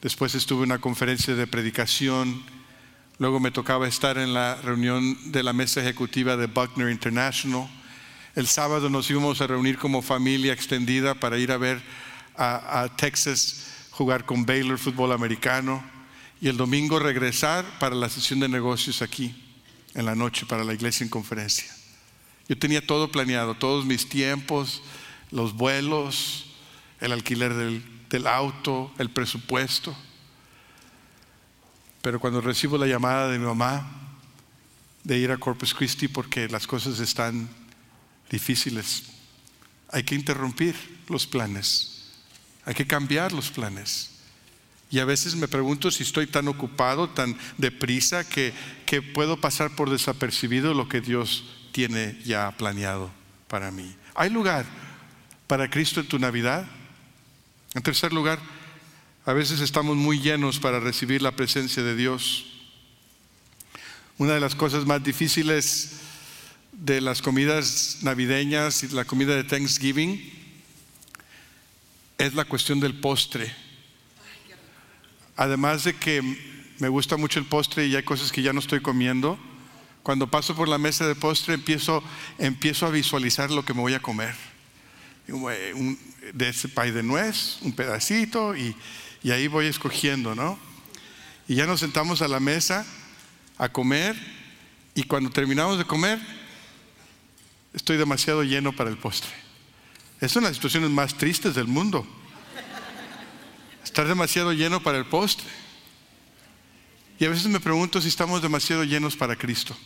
Después 0.00 0.36
estuve 0.36 0.60
en 0.60 0.70
una 0.70 0.80
conferencia 0.80 1.34
de 1.34 1.48
predicación. 1.48 2.44
Luego 3.18 3.40
me 3.40 3.50
tocaba 3.50 3.88
estar 3.88 4.18
en 4.18 4.32
la 4.32 4.54
reunión 4.62 5.32
de 5.32 5.42
la 5.42 5.52
mesa 5.52 5.80
ejecutiva 5.80 6.36
de 6.36 6.46
Buckner 6.46 6.90
International. 6.90 7.68
El 8.36 8.46
sábado 8.46 8.88
nos 8.88 9.10
íbamos 9.10 9.40
a 9.40 9.48
reunir 9.48 9.78
como 9.78 10.00
familia 10.00 10.52
extendida 10.52 11.14
para 11.14 11.38
ir 11.38 11.50
a 11.50 11.56
ver 11.56 11.82
a, 12.36 12.88
Texas 12.96 13.66
jugar 13.90 14.24
con 14.24 14.46
Baylor 14.46 14.78
fútbol 14.78 15.12
americano 15.12 15.84
y 16.40 16.48
el 16.48 16.56
domingo 16.56 16.98
regresar 17.00 17.64
para 17.80 17.96
la 17.96 18.08
sesión 18.08 18.38
de 18.40 18.48
negocios 18.48 19.02
aquí 19.02 19.34
en 19.94 20.06
la 20.06 20.14
noche 20.14 20.46
para 20.46 20.62
la 20.62 20.72
iglesia 20.72 21.02
en 21.02 21.10
conferencia. 21.10 21.70
Yo 22.48 22.56
tenía 22.56 22.84
todo 22.86 23.10
planeado, 23.10 23.54
todos 23.54 23.84
mis 23.84 24.08
tiempos, 24.08 24.82
los 25.32 25.54
vuelos, 25.54 26.44
el 27.00 27.10
alquiler 27.10 27.54
del, 27.54 28.26
auto, 28.26 28.92
el 28.98 29.10
presupuesto. 29.10 29.96
Pero 32.02 32.20
cuando 32.20 32.40
recibo 32.40 32.78
la 32.78 32.86
llamada 32.86 33.28
de 33.28 33.38
mi 33.38 33.46
mamá 33.46 33.90
de 35.02 35.18
ir 35.18 35.32
a 35.32 35.38
Corpus 35.38 35.74
Christi 35.74 36.06
porque 36.06 36.48
las 36.48 36.66
cosas 36.66 37.00
están 37.00 37.48
difíciles, 38.30 39.04
hay 39.88 40.04
que 40.04 40.14
interrumpir 40.14 40.76
los 41.08 41.26
planes, 41.26 42.12
hay 42.64 42.74
que 42.74 42.86
cambiar 42.86 43.32
los 43.32 43.50
planes. 43.50 44.10
Y 44.90 44.98
a 44.98 45.06
veces 45.06 45.34
me 45.34 45.48
pregunto 45.48 45.90
si 45.90 46.02
estoy 46.02 46.26
tan 46.26 46.48
ocupado, 46.48 47.08
tan 47.08 47.36
deprisa, 47.56 48.28
que, 48.28 48.52
que 48.84 49.00
puedo 49.00 49.40
pasar 49.40 49.74
por 49.74 49.88
desapercibido 49.88 50.74
lo 50.74 50.86
que 50.88 51.00
Dios 51.00 51.44
tiene 51.72 52.20
ya 52.24 52.50
planeado 52.58 53.10
para 53.48 53.70
mí. 53.70 53.96
¿Hay 54.14 54.28
lugar 54.28 54.66
para 55.46 55.70
Cristo 55.70 56.00
en 56.00 56.08
tu 56.08 56.18
Navidad? 56.18 56.66
En 57.74 57.82
tercer 57.82 58.12
lugar, 58.12 58.38
a 59.24 59.32
veces 59.32 59.60
estamos 59.60 59.96
muy 59.96 60.20
llenos 60.20 60.58
para 60.58 60.80
recibir 60.80 61.22
la 61.22 61.32
presencia 61.32 61.82
de 61.82 61.96
Dios. 61.96 62.46
Una 64.18 64.34
de 64.34 64.40
las 64.40 64.54
cosas 64.54 64.84
más 64.84 65.02
difíciles 65.02 66.00
de 66.72 67.00
las 67.00 67.22
comidas 67.22 67.98
navideñas 68.02 68.82
y 68.82 68.88
la 68.88 69.04
comida 69.04 69.36
de 69.36 69.44
Thanksgiving 69.44 70.20
es 72.18 72.34
la 72.34 72.44
cuestión 72.44 72.80
del 72.80 72.98
postre. 73.00 73.54
Además 75.36 75.84
de 75.84 75.94
que 75.94 76.22
me 76.78 76.88
gusta 76.88 77.16
mucho 77.16 77.38
el 77.38 77.46
postre 77.46 77.86
y 77.86 77.96
hay 77.96 78.02
cosas 78.02 78.32
que 78.32 78.42
ya 78.42 78.52
no 78.52 78.60
estoy 78.60 78.80
comiendo, 78.80 79.38
cuando 80.02 80.26
paso 80.26 80.54
por 80.54 80.68
la 80.68 80.78
mesa 80.78 81.06
de 81.06 81.14
postre 81.14 81.54
empiezo, 81.54 82.02
empiezo 82.38 82.86
a 82.86 82.90
visualizar 82.90 83.50
lo 83.50 83.64
que 83.64 83.72
me 83.72 83.80
voy 83.80 83.94
a 83.94 84.00
comer. 84.00 84.34
De 85.26 86.48
ese 86.48 86.68
de 86.68 87.02
nuez, 87.02 87.58
un 87.62 87.72
pedacito 87.72 88.56
y, 88.56 88.76
y 89.22 89.30
ahí 89.30 89.48
voy 89.48 89.66
escogiendo, 89.66 90.34
¿no? 90.34 90.58
Y 91.48 91.54
ya 91.54 91.66
nos 91.66 91.80
sentamos 91.80 92.22
a 92.22 92.28
la 92.28 92.40
mesa 92.40 92.86
a 93.58 93.68
comer 93.68 94.16
y 94.94 95.04
cuando 95.04 95.30
terminamos 95.30 95.78
de 95.78 95.84
comer 95.84 96.20
estoy 97.74 97.96
demasiado 97.96 98.42
lleno 98.42 98.72
para 98.72 98.90
el 98.90 98.98
postre. 98.98 99.30
Es 100.20 100.36
una 100.36 100.46
de 100.46 100.50
las 100.50 100.56
situaciones 100.56 100.90
más 100.90 101.14
tristes 101.14 101.54
del 101.54 101.66
mundo. 101.66 102.06
Estar 103.82 104.06
demasiado 104.06 104.52
lleno 104.52 104.82
para 104.82 104.98
el 104.98 105.04
postre. 105.04 105.46
Y 107.18 107.24
a 107.24 107.28
veces 107.28 107.46
me 107.46 107.60
pregunto 107.60 108.00
si 108.00 108.08
estamos 108.08 108.40
demasiado 108.40 108.84
llenos 108.84 109.16
para 109.16 109.36
Cristo. 109.36 109.76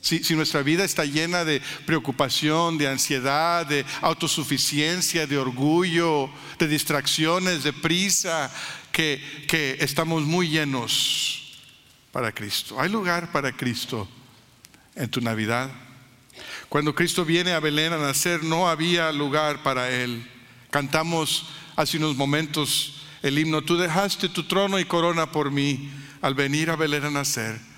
Si, 0.00 0.34
nuestra 0.34 0.62
vida 0.62 0.82
está 0.82 1.04
llena 1.04 1.44
de 1.44 1.60
preocupación, 1.84 2.78
de 2.78 2.88
ansiedad, 2.88 3.66
de 3.66 3.84
autosuficiencia, 4.00 5.26
de 5.26 5.36
orgullo, 5.36 6.30
de 6.58 6.68
distracciones, 6.68 7.64
de 7.64 7.74
prisa, 7.74 8.50
que, 8.92 9.76
estamos 9.78 10.22
muy 10.22 10.48
llenos 10.48 11.58
para 12.12 12.32
Cristo. 12.32 12.80
¿Hay 12.80 12.88
lugar 12.88 13.30
para 13.30 13.52
Cristo 13.52 14.08
en 14.94 15.10
tu 15.10 15.20
Navidad? 15.20 15.70
Cuando 16.70 16.94
Cristo 16.94 17.26
viene 17.26 17.52
a 17.52 17.60
Belén 17.60 17.92
a 17.92 17.98
nacer, 17.98 18.42
no 18.42 18.70
había 18.70 19.12
lugar 19.12 19.62
para 19.62 19.90
Él. 19.90 20.26
Cantamos 20.70 21.46
hace 21.76 21.98
unos 21.98 22.16
momentos 22.16 23.02
el 23.22 23.38
himno, 23.38 23.60
tú 23.60 23.76
dejaste 23.76 24.30
tu 24.30 24.44
trono 24.44 24.78
y 24.78 24.86
corona 24.86 25.30
por 25.30 25.50
mí 25.50 25.90
al 26.22 26.34
venir 26.34 26.70
a 26.70 26.76
Belén 26.76 27.04
a 27.04 27.10
nacer 27.10 27.69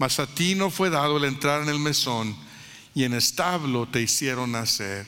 mas 0.00 0.18
a 0.18 0.26
ti 0.26 0.54
no 0.54 0.70
fue 0.70 0.88
dado 0.88 1.18
el 1.18 1.24
entrar 1.24 1.60
en 1.60 1.68
el 1.68 1.78
mesón 1.78 2.34
y 2.94 3.04
en 3.04 3.12
establo 3.12 3.86
te 3.86 4.00
hicieron 4.00 4.50
nacer. 4.50 5.06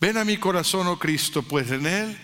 Ven 0.00 0.18
a 0.18 0.24
mi 0.24 0.36
corazón, 0.36 0.86
oh 0.86 1.00
Cristo, 1.00 1.42
pues 1.42 1.68
en 1.72 1.84
él 1.84 2.16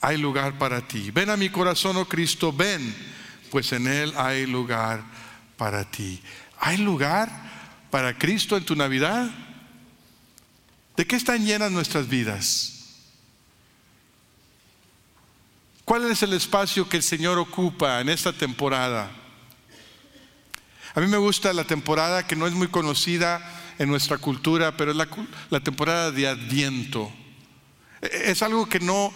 hay 0.00 0.16
lugar 0.16 0.58
para 0.58 0.80
ti. 0.80 1.12
Ven 1.12 1.30
a 1.30 1.36
mi 1.36 1.50
corazón, 1.50 1.96
oh 1.98 2.08
Cristo, 2.08 2.52
ven, 2.52 2.92
pues 3.52 3.70
en 3.70 3.86
él 3.86 4.12
hay 4.16 4.44
lugar 4.44 5.04
para 5.56 5.88
ti. 5.88 6.20
¿Hay 6.58 6.78
lugar 6.78 7.30
para 7.88 8.18
Cristo 8.18 8.56
en 8.56 8.64
tu 8.64 8.74
Navidad? 8.74 9.30
¿De 10.96 11.06
qué 11.06 11.14
están 11.14 11.46
llenas 11.46 11.70
nuestras 11.70 12.08
vidas? 12.08 13.04
¿Cuál 15.84 16.10
es 16.10 16.24
el 16.24 16.32
espacio 16.32 16.88
que 16.88 16.96
el 16.96 17.04
Señor 17.04 17.38
ocupa 17.38 18.00
en 18.00 18.08
esta 18.08 18.32
temporada? 18.32 19.19
A 20.94 21.00
mí 21.00 21.06
me 21.06 21.18
gusta 21.18 21.52
la 21.52 21.64
temporada 21.64 22.26
que 22.26 22.34
no 22.34 22.46
es 22.46 22.52
muy 22.52 22.68
conocida 22.68 23.40
en 23.78 23.88
nuestra 23.88 24.18
cultura, 24.18 24.76
pero 24.76 24.90
es 24.90 24.96
la, 24.96 25.60
temporada 25.60 26.10
de 26.10 26.26
Adviento. 26.26 27.10
E, 28.02 28.30
es 28.30 28.42
algo 28.42 28.68
que 28.68 28.80
no, 28.80 29.12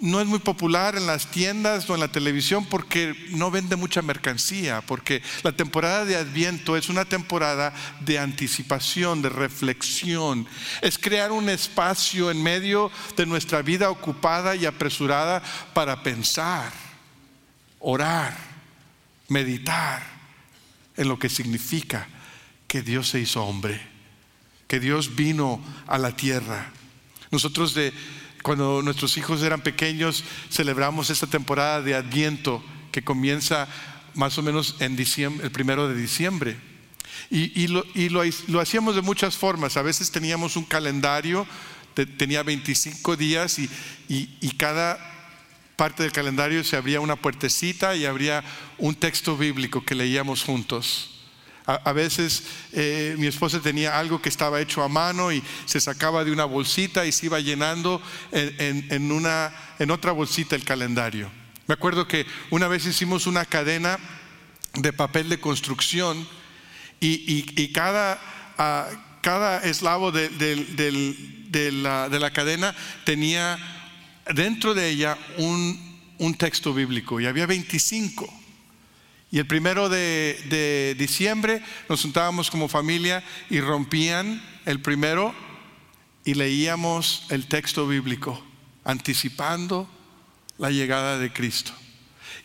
no 0.00 0.22
es 0.22 0.26
muy 0.26 0.38
popular 0.38 0.96
en 0.96 1.06
las 1.06 1.30
tiendas 1.30 1.88
o 1.90 1.94
en 1.94 2.00
la 2.00 2.08
televisión 2.08 2.64
porque 2.64 3.14
no 3.30 3.50
vende 3.50 3.76
mucha 3.76 4.00
mercancía, 4.00 4.80
porque 4.80 5.22
la 5.42 5.52
temporada 5.52 6.06
de 6.06 6.16
Adviento 6.16 6.78
es 6.78 6.88
una 6.88 7.04
temporada 7.04 7.74
de 8.00 8.18
anticipación, 8.18 9.20
de 9.20 9.28
reflexión. 9.28 10.46
Es 10.80 10.96
crear 10.96 11.30
un 11.30 11.50
espacio 11.50 12.30
en 12.30 12.42
medio 12.42 12.90
de 13.18 13.26
nuestra 13.26 13.60
vida 13.60 13.90
ocupada 13.90 14.56
y 14.56 14.64
apresurada 14.64 15.42
para 15.74 16.02
pensar, 16.02 16.72
orar, 17.80 18.34
meditar 19.28 20.17
en 20.98 21.08
lo 21.08 21.18
que 21.18 21.30
significa 21.30 22.06
que 22.66 22.82
Dios 22.82 23.08
se 23.08 23.20
hizo 23.20 23.42
hombre, 23.42 23.80
que 24.66 24.80
Dios 24.80 25.16
vino 25.16 25.64
a 25.86 25.96
la 25.96 26.14
tierra. 26.14 26.70
Nosotros 27.30 27.72
de 27.72 27.94
cuando 28.42 28.82
nuestros 28.82 29.16
hijos 29.16 29.42
eran 29.42 29.62
pequeños 29.62 30.24
celebramos 30.50 31.08
esta 31.10 31.26
temporada 31.26 31.80
de 31.80 31.94
Adviento 31.94 32.62
que 32.92 33.02
comienza 33.02 33.68
más 34.14 34.36
o 34.38 34.42
menos 34.42 34.76
en 34.80 34.98
el 34.98 35.50
primero 35.50 35.88
de 35.88 35.94
diciembre. 35.94 36.56
Y, 37.30 37.68
lo, 37.68 38.60
hacíamos 38.60 38.96
de 38.96 39.02
muchas 39.02 39.36
formas. 39.36 39.76
A 39.76 39.82
veces 39.82 40.10
teníamos 40.10 40.56
un 40.56 40.64
calendario, 40.64 41.46
tenía 42.16 42.42
25 42.42 43.16
días 43.16 43.58
y, 43.58 43.70
y 44.08 44.50
cada 44.56 45.17
parte 45.78 46.02
del 46.02 46.10
calendario 46.10 46.64
se 46.64 46.76
abría 46.76 47.00
una 47.00 47.14
puertecita 47.14 47.94
y 47.94 48.04
habría 48.04 48.42
un 48.78 48.96
texto 48.96 49.36
bíblico 49.36 49.84
que 49.84 49.94
leíamos 49.94 50.42
juntos. 50.42 51.14
A, 51.66 51.92
veces 51.92 52.44
eh, 52.72 53.14
mi 53.18 53.28
esposa 53.28 53.60
tenía 53.60 53.96
algo 53.96 54.20
que 54.20 54.28
estaba 54.28 54.60
hecho 54.60 54.82
a 54.82 54.88
mano 54.88 55.30
y 55.30 55.42
se 55.66 55.80
sacaba 55.80 56.24
de 56.24 56.32
una 56.32 56.46
bolsita 56.46 57.06
y 57.06 57.12
se 57.12 57.26
iba 57.26 57.38
llenando 57.38 58.02
en, 58.32 59.12
una, 59.12 59.52
en 59.78 59.90
otra 59.90 60.12
bolsita 60.12 60.56
el 60.56 60.64
calendario. 60.64 61.30
Me 61.68 61.74
acuerdo 61.74 62.08
que 62.08 62.26
una 62.50 62.66
vez 62.66 62.84
hicimos 62.86 63.26
una 63.26 63.44
cadena 63.44 63.98
de 64.74 64.92
papel 64.92 65.28
de 65.28 65.38
construcción 65.38 66.26
y, 66.98 67.68
cada, 67.68 68.18
ah, 68.56 68.88
cada 69.20 69.58
eslavo 69.58 70.10
de, 70.10 70.28
de, 70.30 71.70
la, 71.70 72.08
de 72.08 72.18
la 72.18 72.32
cadena 72.32 72.74
tenía 73.04 73.77
dentro 74.34 74.74
de 74.74 74.88
ella 74.88 75.18
un, 75.36 75.86
texto 76.36 76.74
bíblico 76.74 77.20
y 77.20 77.26
había 77.26 77.46
25. 77.46 78.32
Y 79.30 79.38
el 79.38 79.46
primero 79.46 79.88
de, 79.88 80.94
diciembre 80.98 81.62
nos 81.88 82.02
juntábamos 82.02 82.50
como 82.50 82.68
familia 82.68 83.22
y 83.50 83.60
rompían 83.60 84.42
el 84.64 84.80
primero 84.80 85.34
y 86.24 86.34
leíamos 86.34 87.26
el 87.30 87.46
texto 87.46 87.86
bíblico, 87.86 88.42
anticipando 88.84 89.88
la 90.58 90.70
llegada 90.70 91.18
de 91.18 91.32
Cristo. 91.32 91.72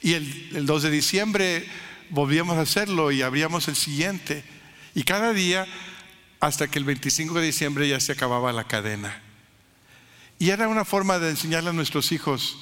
Y 0.02 0.13
el, 0.13 0.50
el 0.56 0.65
2 0.65 0.84
de 0.84 0.91
diciembre 0.91 1.65
volvíamos 2.10 2.58
a 2.58 2.62
hacerlo 2.62 3.12
y 3.12 3.22
abríamos 3.22 3.67
el 3.67 3.76
siguiente. 3.76 4.43
Y 4.93 5.04
cada 5.04 5.34
día 5.34 5.65
hasta 6.39 6.67
que 6.67 6.78
el 6.78 6.86
25 6.86 7.39
de 7.39 7.46
diciembre 7.46 7.88
ya 7.88 8.00
se 8.00 8.12
acababa 8.12 8.52
la 8.52 8.65
cadena. 8.65 9.22
Y 10.43 10.49
era 10.49 10.67
una 10.67 10.84
forma 10.84 11.19
de 11.19 11.29
enseñarle 11.29 11.69
a 11.69 11.71
nuestros 11.71 12.12
hijos, 12.12 12.58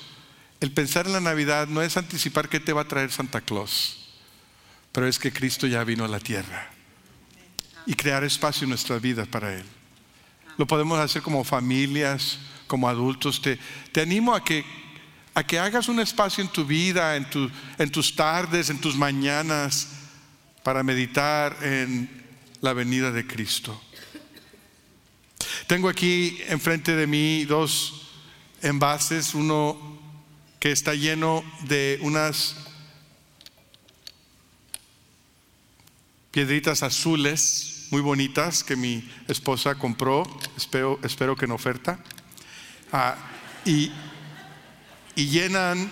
el 0.59 0.71
pensar 0.71 1.07
en 1.07 1.13
la 1.13 1.19
Navidad 1.19 1.67
no 1.67 1.81
es 1.81 1.97
anticipar 1.97 2.47
qué 2.47 2.59
te 2.59 2.73
va 2.73 2.81
a 2.81 2.87
traer 2.87 3.11
Santa 3.11 3.41
Claus, 3.41 3.97
pero 4.91 5.07
es 5.07 5.17
que 5.17 5.33
Cristo 5.33 5.65
ya 5.65 5.83
vino 5.83 6.05
a 6.05 6.07
la 6.07 6.19
tierra 6.19 6.69
y 7.87 7.95
crear 7.95 8.23
espacio 8.23 8.65
en 8.65 8.69
nuestras 8.69 9.01
vidas 9.01 9.27
para 9.27 9.55
Él. 9.55 9.63
Lo 10.59 10.67
podemos 10.67 10.99
hacer 10.99 11.23
como 11.23 11.43
familias, 11.43 12.37
como 12.67 12.87
adultos. 12.87 13.41
Te, 13.41 13.57
te 13.91 14.01
animo 14.01 14.35
a 14.35 14.43
que, 14.43 14.63
a 15.33 15.43
que 15.43 15.57
hagas 15.57 15.89
un 15.89 15.99
espacio 15.99 16.43
en 16.43 16.51
tu 16.51 16.63
vida, 16.63 17.15
en, 17.15 17.25
en 17.79 17.89
tus 17.89 18.15
tardes, 18.15 18.69
en 18.69 18.79
tus 18.79 18.95
mañanas, 18.95 19.87
para 20.61 20.83
meditar 20.83 21.57
en 21.63 22.07
la 22.61 22.73
venida 22.73 23.09
de 23.09 23.25
Cristo. 23.25 23.81
Tengo 25.71 25.87
aquí 25.87 26.37
enfrente 26.49 26.97
de 26.97 27.07
mí 27.07 27.45
dos 27.45 28.09
envases, 28.61 29.33
uno 29.33 29.77
que 30.59 30.73
está 30.73 30.95
lleno 30.95 31.45
de 31.61 31.97
unas 32.01 32.57
piedritas 36.29 36.83
azules 36.83 37.87
muy 37.89 38.01
bonitas 38.01 38.65
que 38.65 38.75
mi 38.75 39.09
esposa 39.29 39.75
compró, 39.75 40.27
espero, 40.57 40.99
espero 41.03 41.37
que 41.37 41.45
en 41.45 41.51
oferta, 41.51 42.03
ah, 42.91 43.15
y, 43.63 43.93
y 45.15 45.27
llenan, 45.27 45.89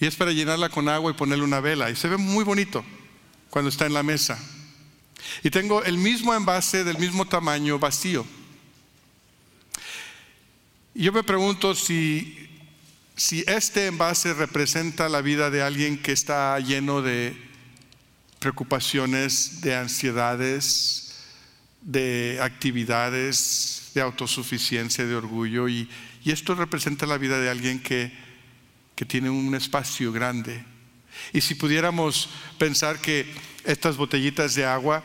y 0.00 0.06
es 0.06 0.16
para 0.16 0.32
llenarla 0.32 0.70
con 0.70 0.88
agua 0.88 1.12
y 1.12 1.14
ponerle 1.14 1.44
una 1.44 1.60
vela, 1.60 1.88
y 1.88 1.94
se 1.94 2.08
ve 2.08 2.16
muy 2.16 2.42
bonito 2.42 2.84
cuando 3.48 3.68
está 3.68 3.86
en 3.86 3.94
la 3.94 4.02
mesa. 4.02 4.36
Y 5.42 5.50
tengo 5.50 5.82
el 5.84 5.98
mismo 5.98 6.34
envase 6.34 6.84
del 6.84 6.98
mismo 6.98 7.26
tamaño 7.26 7.78
vacío. 7.78 8.26
Y 10.94 11.04
yo 11.04 11.12
me 11.12 11.22
pregunto 11.22 11.74
si, 11.74 12.48
si 13.16 13.44
este 13.46 13.86
envase 13.86 14.32
representa 14.34 15.08
la 15.08 15.20
vida 15.20 15.50
de 15.50 15.62
alguien 15.62 16.00
que 16.00 16.12
está 16.12 16.58
lleno 16.58 17.02
de 17.02 17.36
preocupaciones, 18.38 19.60
de 19.60 19.74
ansiedades, 19.74 21.06
de 21.82 22.38
actividades, 22.42 23.90
de 23.94 24.00
autosuficiencia, 24.00 25.06
de 25.06 25.14
orgullo. 25.14 25.68
Y, 25.68 25.88
esto 26.24 26.56
representa 26.56 27.06
la 27.06 27.18
vida 27.18 27.38
de 27.38 27.48
alguien 27.48 27.80
que, 27.80 28.12
que 28.96 29.04
tiene 29.04 29.30
un 29.30 29.54
espacio 29.54 30.10
grande. 30.10 30.64
Y 31.32 31.40
si 31.40 31.54
pudiéramos 31.54 32.28
pensar 32.58 33.00
que 33.00 33.32
estas 33.64 33.96
botellitas 33.96 34.56
de 34.56 34.64
agua 34.64 35.04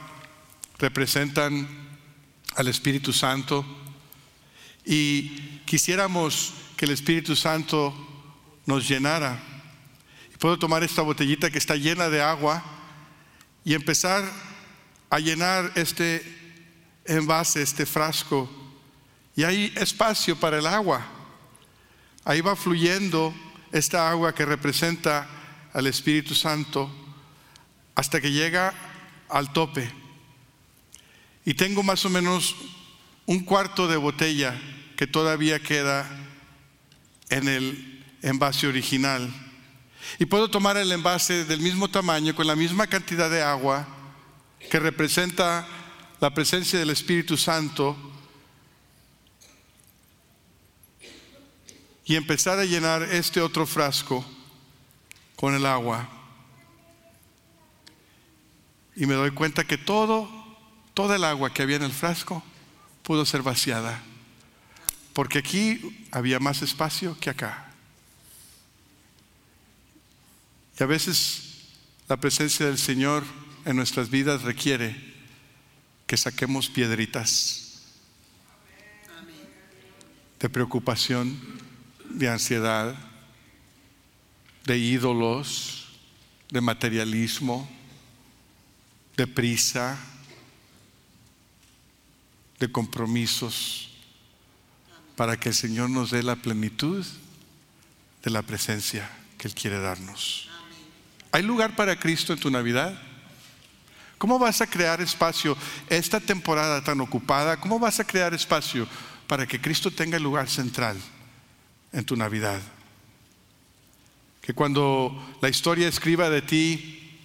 representan 0.82 1.68
al 2.56 2.68
Espíritu 2.68 3.14
Santo 3.14 3.64
y 4.84 5.60
quisiéramos 5.66 6.54
que 6.76 6.86
el 6.86 6.92
Espíritu 6.92 7.36
Santo 7.36 7.94
nos 8.66 8.88
llenara. 8.90 9.40
Puedo 10.40 10.58
tomar 10.58 10.84
esta 10.84 11.04
botellita 11.04 11.52
que 11.52 11.60
está 11.60 11.76
llena 11.76 12.10
de 12.10 12.24
agua 12.24 12.64
y 13.64 13.76
empezar 13.76 14.24
a 15.12 15.20
llenar 15.20 15.72
este 15.76 16.26
envase, 17.06 17.62
este 17.62 17.86
frasco. 17.86 18.50
Y 19.36 19.44
hay 19.44 19.72
espacio 19.76 20.36
para 20.36 20.58
el 20.58 20.66
agua. 20.66 21.06
Ahí 22.26 22.42
va 22.42 22.56
fluyendo 22.56 23.32
esta 23.72 24.10
agua 24.10 24.34
que 24.34 24.46
representa 24.46 25.30
al 25.74 25.86
Espíritu 25.86 26.34
Santo 26.34 26.90
hasta 27.94 28.20
que 28.20 28.32
llega 28.32 28.74
al 29.30 29.54
tope. 29.54 30.01
Y 31.46 31.54
tengo 31.54 31.84
más 31.84 32.06
o 32.06 32.10
menos 32.10 32.56
un 33.26 33.40
cuarto 33.44 33.88
de 33.88 33.98
botella 33.98 34.60
que 34.98 35.08
todavía 35.08 35.60
queda 35.60 36.10
en 37.30 37.48
el 37.48 38.06
envase 38.22 38.68
original. 38.68 39.34
Y 40.20 40.26
puedo 40.26 40.50
tomar 40.50 40.78
el 40.78 40.92
envase 40.92 41.46
del 41.46 41.62
mismo 41.62 41.88
tamaño, 41.88 42.36
con 42.36 42.48
la 42.48 42.56
misma 42.56 42.88
cantidad 42.88 43.30
de 43.30 43.42
agua, 43.42 43.88
que 44.70 44.80
representa 44.80 45.68
la 46.20 46.34
presencia 46.34 46.78
del 46.78 46.92
Espíritu 46.92 47.38
Santo, 47.38 47.96
y 52.06 52.16
empezar 52.16 52.60
a 52.60 52.66
llenar 52.66 53.04
este 53.04 53.40
otro 53.40 53.66
frasco 53.66 54.26
con 55.38 55.56
el 55.56 55.66
agua. 55.66 56.10
Y 58.96 59.06
me 59.06 59.14
doy 59.14 59.32
cuenta 59.32 59.64
que 59.64 59.78
todo, 59.78 60.30
toda 60.94 61.16
el 61.16 61.24
agua 61.24 61.54
que 61.54 61.62
había 61.62 61.78
en 61.78 61.84
el 61.84 61.92
frasco 61.92 62.44
pudo 63.04 63.26
ser 63.26 63.42
vaciada. 63.42 64.02
Porque 65.14 65.40
aquí 65.40 66.08
había 66.12 66.40
más 66.40 66.62
espacio 66.62 67.18
que 67.20 67.30
acá. 67.30 67.74
Y 70.80 70.84
a 70.84 70.86
veces 70.86 71.52
la 72.08 72.18
presencia 72.18 72.66
del 72.66 72.78
Señor 72.78 73.24
en 73.66 73.76
nuestras 73.76 74.10
vidas 74.10 74.44
requiere 74.44 74.96
que 76.08 76.18
saquemos 76.18 76.70
piedritas 76.70 77.84
de 80.40 80.50
preocupación, 80.50 81.40
de 82.10 82.28
ansiedad, 82.28 82.96
de 84.66 84.78
ídolos, 84.78 85.90
de 86.50 86.62
materialismo, 86.62 87.70
de 89.16 89.28
prisa, 89.28 90.00
de 92.62 92.72
compromisos, 92.72 93.90
para 95.16 95.36
que 95.36 95.50
el 95.50 95.56
Señor 95.56 95.90
nos 95.90 96.12
dé 96.12 96.22
la 96.22 96.36
plenitud 96.36 97.04
de 98.24 98.30
la 98.30 98.44
presencia 98.44 99.10
que 99.40 99.48
Él 99.48 99.56
quiere 99.56 99.80
darnos. 99.80 100.48
¿Hay 101.32 101.42
lugar 101.42 101.76
para 101.76 102.00
Cristo 102.00 102.34
en 102.34 102.40
tu 102.40 102.52
Navidad? 102.52 103.02
¿Cómo 104.20 104.38
vas 104.38 104.62
a 104.62 104.68
crear 104.68 105.02
espacio 105.02 105.58
esta 105.90 106.20
temporada 106.20 106.84
tan 106.84 107.02
ocupada? 107.02 107.60
¿Cómo 107.60 107.80
vas 107.80 108.00
a 108.00 108.06
crear 108.06 108.32
espacio 108.36 108.88
para 109.26 109.48
que 109.48 109.60
Cristo 109.60 109.90
tenga 109.90 110.18
el 110.18 110.24
lugar 110.24 110.48
central 110.48 110.98
en 111.92 112.06
tu 112.06 112.16
Navidad? 112.16 112.62
Que 114.40 114.54
cuando 114.54 115.36
la 115.42 115.50
historia 115.50 115.88
escriba 115.88 116.30
de 116.30 116.44
ti, 116.44 117.18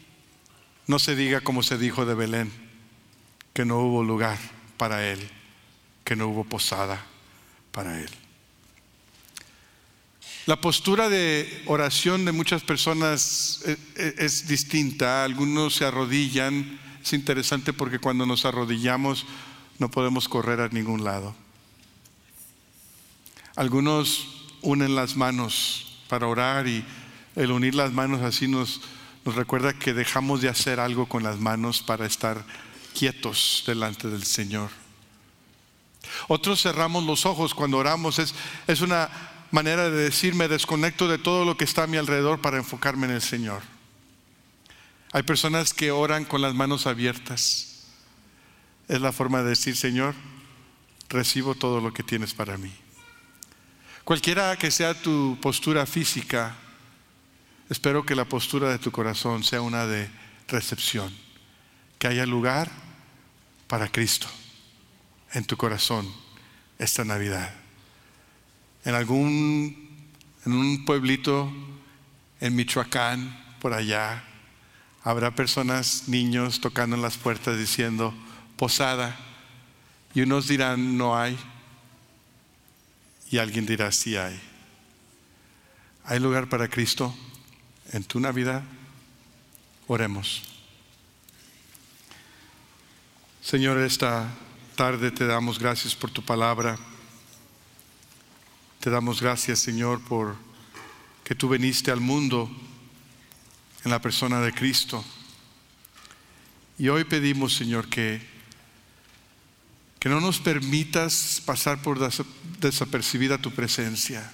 no 0.86 0.98
se 0.98 1.14
diga 1.14 1.42
como 1.42 1.62
se 1.62 1.76
dijo 1.76 2.06
de 2.06 2.14
Belén, 2.14 2.50
que 3.52 3.66
no 3.66 3.80
hubo 3.80 4.02
lugar 4.02 4.55
para 4.76 5.06
él, 5.06 5.28
que 6.04 6.16
no 6.16 6.28
hubo 6.28 6.44
posada 6.44 7.04
para 7.72 8.00
él. 8.00 8.10
La 10.46 10.60
postura 10.60 11.08
de 11.08 11.62
oración 11.66 12.24
de 12.24 12.30
muchas 12.30 12.62
personas 12.62 13.62
eh, 13.66 13.76
eh, 13.96 14.14
es, 14.18 14.46
distinta. 14.46 15.24
Algunos 15.24 15.74
se 15.74 15.84
arrodillan. 15.84 16.78
Es 17.02 17.12
interesante 17.12 17.72
porque 17.72 17.98
cuando 17.98 18.26
nos 18.26 18.44
arrodillamos 18.44 19.26
no 19.80 19.90
podemos 19.90 20.28
correr 20.28 20.60
a 20.60 20.68
ningún 20.68 21.02
lado. 21.02 21.34
Algunos 23.56 24.46
unen 24.62 24.94
las 24.94 25.16
manos 25.16 25.98
para 26.08 26.28
orar 26.28 26.68
y 26.68 26.84
el 27.34 27.50
unir 27.50 27.74
las 27.74 27.92
manos 27.92 28.22
así 28.22 28.46
nos, 28.46 28.82
nos 29.24 29.34
recuerda 29.34 29.72
que 29.72 29.94
dejamos 29.94 30.42
de 30.42 30.48
hacer 30.48 30.78
algo 30.78 31.06
con 31.06 31.24
las 31.24 31.40
manos 31.40 31.82
para 31.82 32.06
estar 32.06 32.44
quietos 32.96 33.64
delante 33.66 34.08
del 34.08 34.24
Señor. 34.24 34.70
Otros 36.28 36.62
cerramos 36.62 37.04
los 37.04 37.26
ojos 37.26 37.54
cuando 37.54 37.78
oramos. 37.78 38.18
Es, 38.18 38.34
es 38.66 38.80
una 38.80 39.10
manera 39.50 39.90
de 39.90 39.96
decir 39.96 40.34
me 40.34 40.48
desconecto 40.48 41.08
de 41.08 41.18
todo 41.18 41.44
lo 41.44 41.56
que 41.56 41.64
está 41.64 41.84
a 41.84 41.86
mi 41.86 41.96
alrededor 41.96 42.40
para 42.40 42.56
enfocarme 42.56 43.06
en 43.06 43.12
el 43.12 43.22
Señor. 43.22 43.62
Hay 45.12 45.22
personas 45.22 45.72
que 45.72 45.90
oran 45.90 46.24
con 46.24 46.40
las 46.40 46.54
manos 46.54 46.86
abiertas. 46.86 47.86
Es 48.88 49.00
la 49.00 49.12
forma 49.12 49.42
de 49.42 49.50
decir, 49.50 49.76
Señor, 49.76 50.14
recibo 51.08 51.54
todo 51.54 51.80
lo 51.80 51.92
que 51.92 52.02
tienes 52.02 52.34
para 52.34 52.56
mí. 52.56 52.72
Cualquiera 54.04 54.56
que 54.56 54.70
sea 54.70 54.94
tu 54.94 55.36
postura 55.40 55.84
física, 55.86 56.54
espero 57.68 58.06
que 58.06 58.14
la 58.14 58.24
postura 58.24 58.70
de 58.70 58.78
tu 58.78 58.92
corazón 58.92 59.42
sea 59.42 59.60
una 59.60 59.86
de 59.86 60.08
recepción, 60.48 61.12
que 61.98 62.06
haya 62.06 62.24
lugar 62.24 62.85
para 63.66 63.88
Cristo 63.88 64.28
en 65.32 65.44
tu 65.44 65.56
corazón 65.56 66.10
esta 66.78 67.04
Navidad 67.04 67.66
en 68.86 68.94
algún, 68.94 69.76
en 70.46 70.52
un 70.52 70.84
pueblito 70.84 71.52
en 72.40 72.54
Michoacán, 72.54 73.36
por 73.60 73.74
allá, 73.74 74.22
habrá 75.02 75.34
personas, 75.34 76.04
niños, 76.06 76.60
tocando 76.60 76.94
en 76.94 77.02
las 77.02 77.16
puertas 77.16 77.58
diciendo, 77.58 78.14
posada. 78.56 79.18
Y 80.14 80.20
unos 80.20 80.46
dirán, 80.46 80.96
no 80.96 81.18
hay. 81.18 81.36
Y 83.28 83.38
alguien 83.38 83.66
dirá, 83.66 83.90
sí 83.90 84.16
hay. 84.16 84.40
¿Hay 86.04 86.20
lugar 86.20 86.48
para 86.48 86.68
Cristo 86.68 87.12
en 87.92 88.04
tu 88.04 88.20
Navidad? 88.20 88.62
Oremos. 89.88 90.55
Señor, 93.46 93.78
esta 93.78 94.28
tarde 94.74 95.12
te 95.12 95.24
damos 95.24 95.60
gracias 95.60 95.94
por 95.94 96.10
tu 96.10 96.20
palabra. 96.20 96.76
Te 98.80 98.90
damos 98.90 99.22
gracias, 99.22 99.60
Señor, 99.60 100.02
por 100.02 100.34
que 101.22 101.36
tú 101.36 101.48
viniste 101.50 101.92
al 101.92 102.00
mundo 102.00 102.50
en 103.84 103.92
la 103.92 104.00
persona 104.00 104.40
de 104.40 104.52
Cristo. 104.52 105.04
Y 106.76 106.88
hoy 106.88 107.04
pedimos, 107.04 107.54
Señor, 107.54 107.88
que, 107.88 108.20
que 110.00 110.08
no 110.08 110.20
nos 110.20 110.40
permitas 110.40 111.40
pasar 111.46 111.80
por 111.82 112.00
desapercibida 112.58 113.38
tu 113.38 113.52
presencia. 113.52 114.28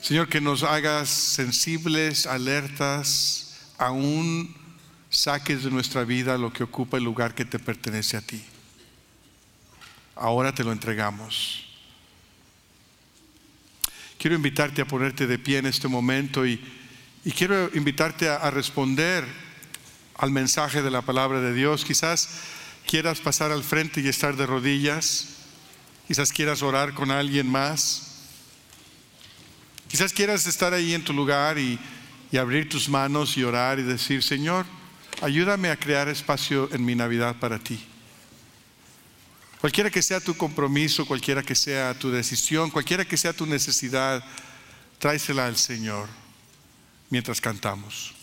Señor, 0.00 0.30
que 0.30 0.40
nos 0.40 0.62
hagas 0.62 1.10
sensibles, 1.10 2.26
alertas, 2.26 3.54
aún 3.76 4.63
saques 5.14 5.62
de 5.62 5.70
nuestra 5.70 6.04
vida 6.04 6.36
lo 6.36 6.52
que 6.52 6.64
ocupa 6.64 6.96
el 6.96 7.04
lugar 7.04 7.34
que 7.34 7.44
te 7.44 7.58
pertenece 7.58 8.16
a 8.16 8.20
ti. 8.20 8.42
Ahora 10.16 10.52
te 10.52 10.64
lo 10.64 10.72
entregamos. 10.72 11.64
Quiero 14.18 14.34
invitarte 14.34 14.82
a 14.82 14.86
ponerte 14.86 15.26
de 15.26 15.38
pie 15.38 15.58
en 15.58 15.66
este 15.66 15.86
momento 15.86 16.46
y, 16.46 16.60
quiero 17.36 17.70
invitarte 17.74 18.28
a, 18.28 18.36
a 18.36 18.50
responder 18.50 19.24
al 20.16 20.30
mensaje 20.30 20.82
de 20.82 20.90
la 20.90 21.02
palabra 21.02 21.40
de 21.40 21.54
Dios. 21.54 21.84
Quizás 21.84 22.28
quieras 22.86 23.20
pasar 23.20 23.52
al 23.52 23.62
frente 23.62 24.00
y 24.00 24.08
estar 24.08 24.36
de 24.36 24.46
rodillas. 24.46 25.28
Quizás 26.08 26.32
quieras 26.32 26.62
orar 26.62 26.92
con 26.92 27.10
alguien 27.10 27.48
más. 27.48 28.22
Quizás 29.88 30.12
quieras 30.12 30.46
estar 30.46 30.74
ahí 30.74 30.92
en 30.92 31.04
tu 31.04 31.12
lugar 31.12 31.58
y, 31.58 31.78
y 32.32 32.36
abrir 32.36 32.68
tus 32.68 32.88
manos 32.88 33.36
y 33.36 33.44
orar 33.44 33.78
y 33.78 33.82
decir, 33.82 34.22
Señor, 34.22 34.66
ayúdame 35.24 35.70
a 35.70 35.76
crear 35.76 36.08
espacio 36.08 36.68
en 36.72 36.84
mi 36.84 36.94
Navidad 36.94 37.36
para 37.40 37.58
ti. 37.58 37.82
Cualquiera 39.58 39.90
que 39.90 40.02
sea 40.02 40.20
tu 40.20 40.36
compromiso, 40.36 41.06
cualquiera 41.06 41.42
que 41.42 41.54
sea 41.54 41.94
tu 41.98 42.10
decisión, 42.10 42.70
cualquiera 42.70 43.06
que 43.06 43.16
sea 43.16 43.32
tu 43.32 43.46
necesidad, 43.46 44.22
tráesela 44.98 45.46
al 45.46 45.56
Señor 45.56 46.08
mientras 47.08 47.40
cantamos. 47.40 48.13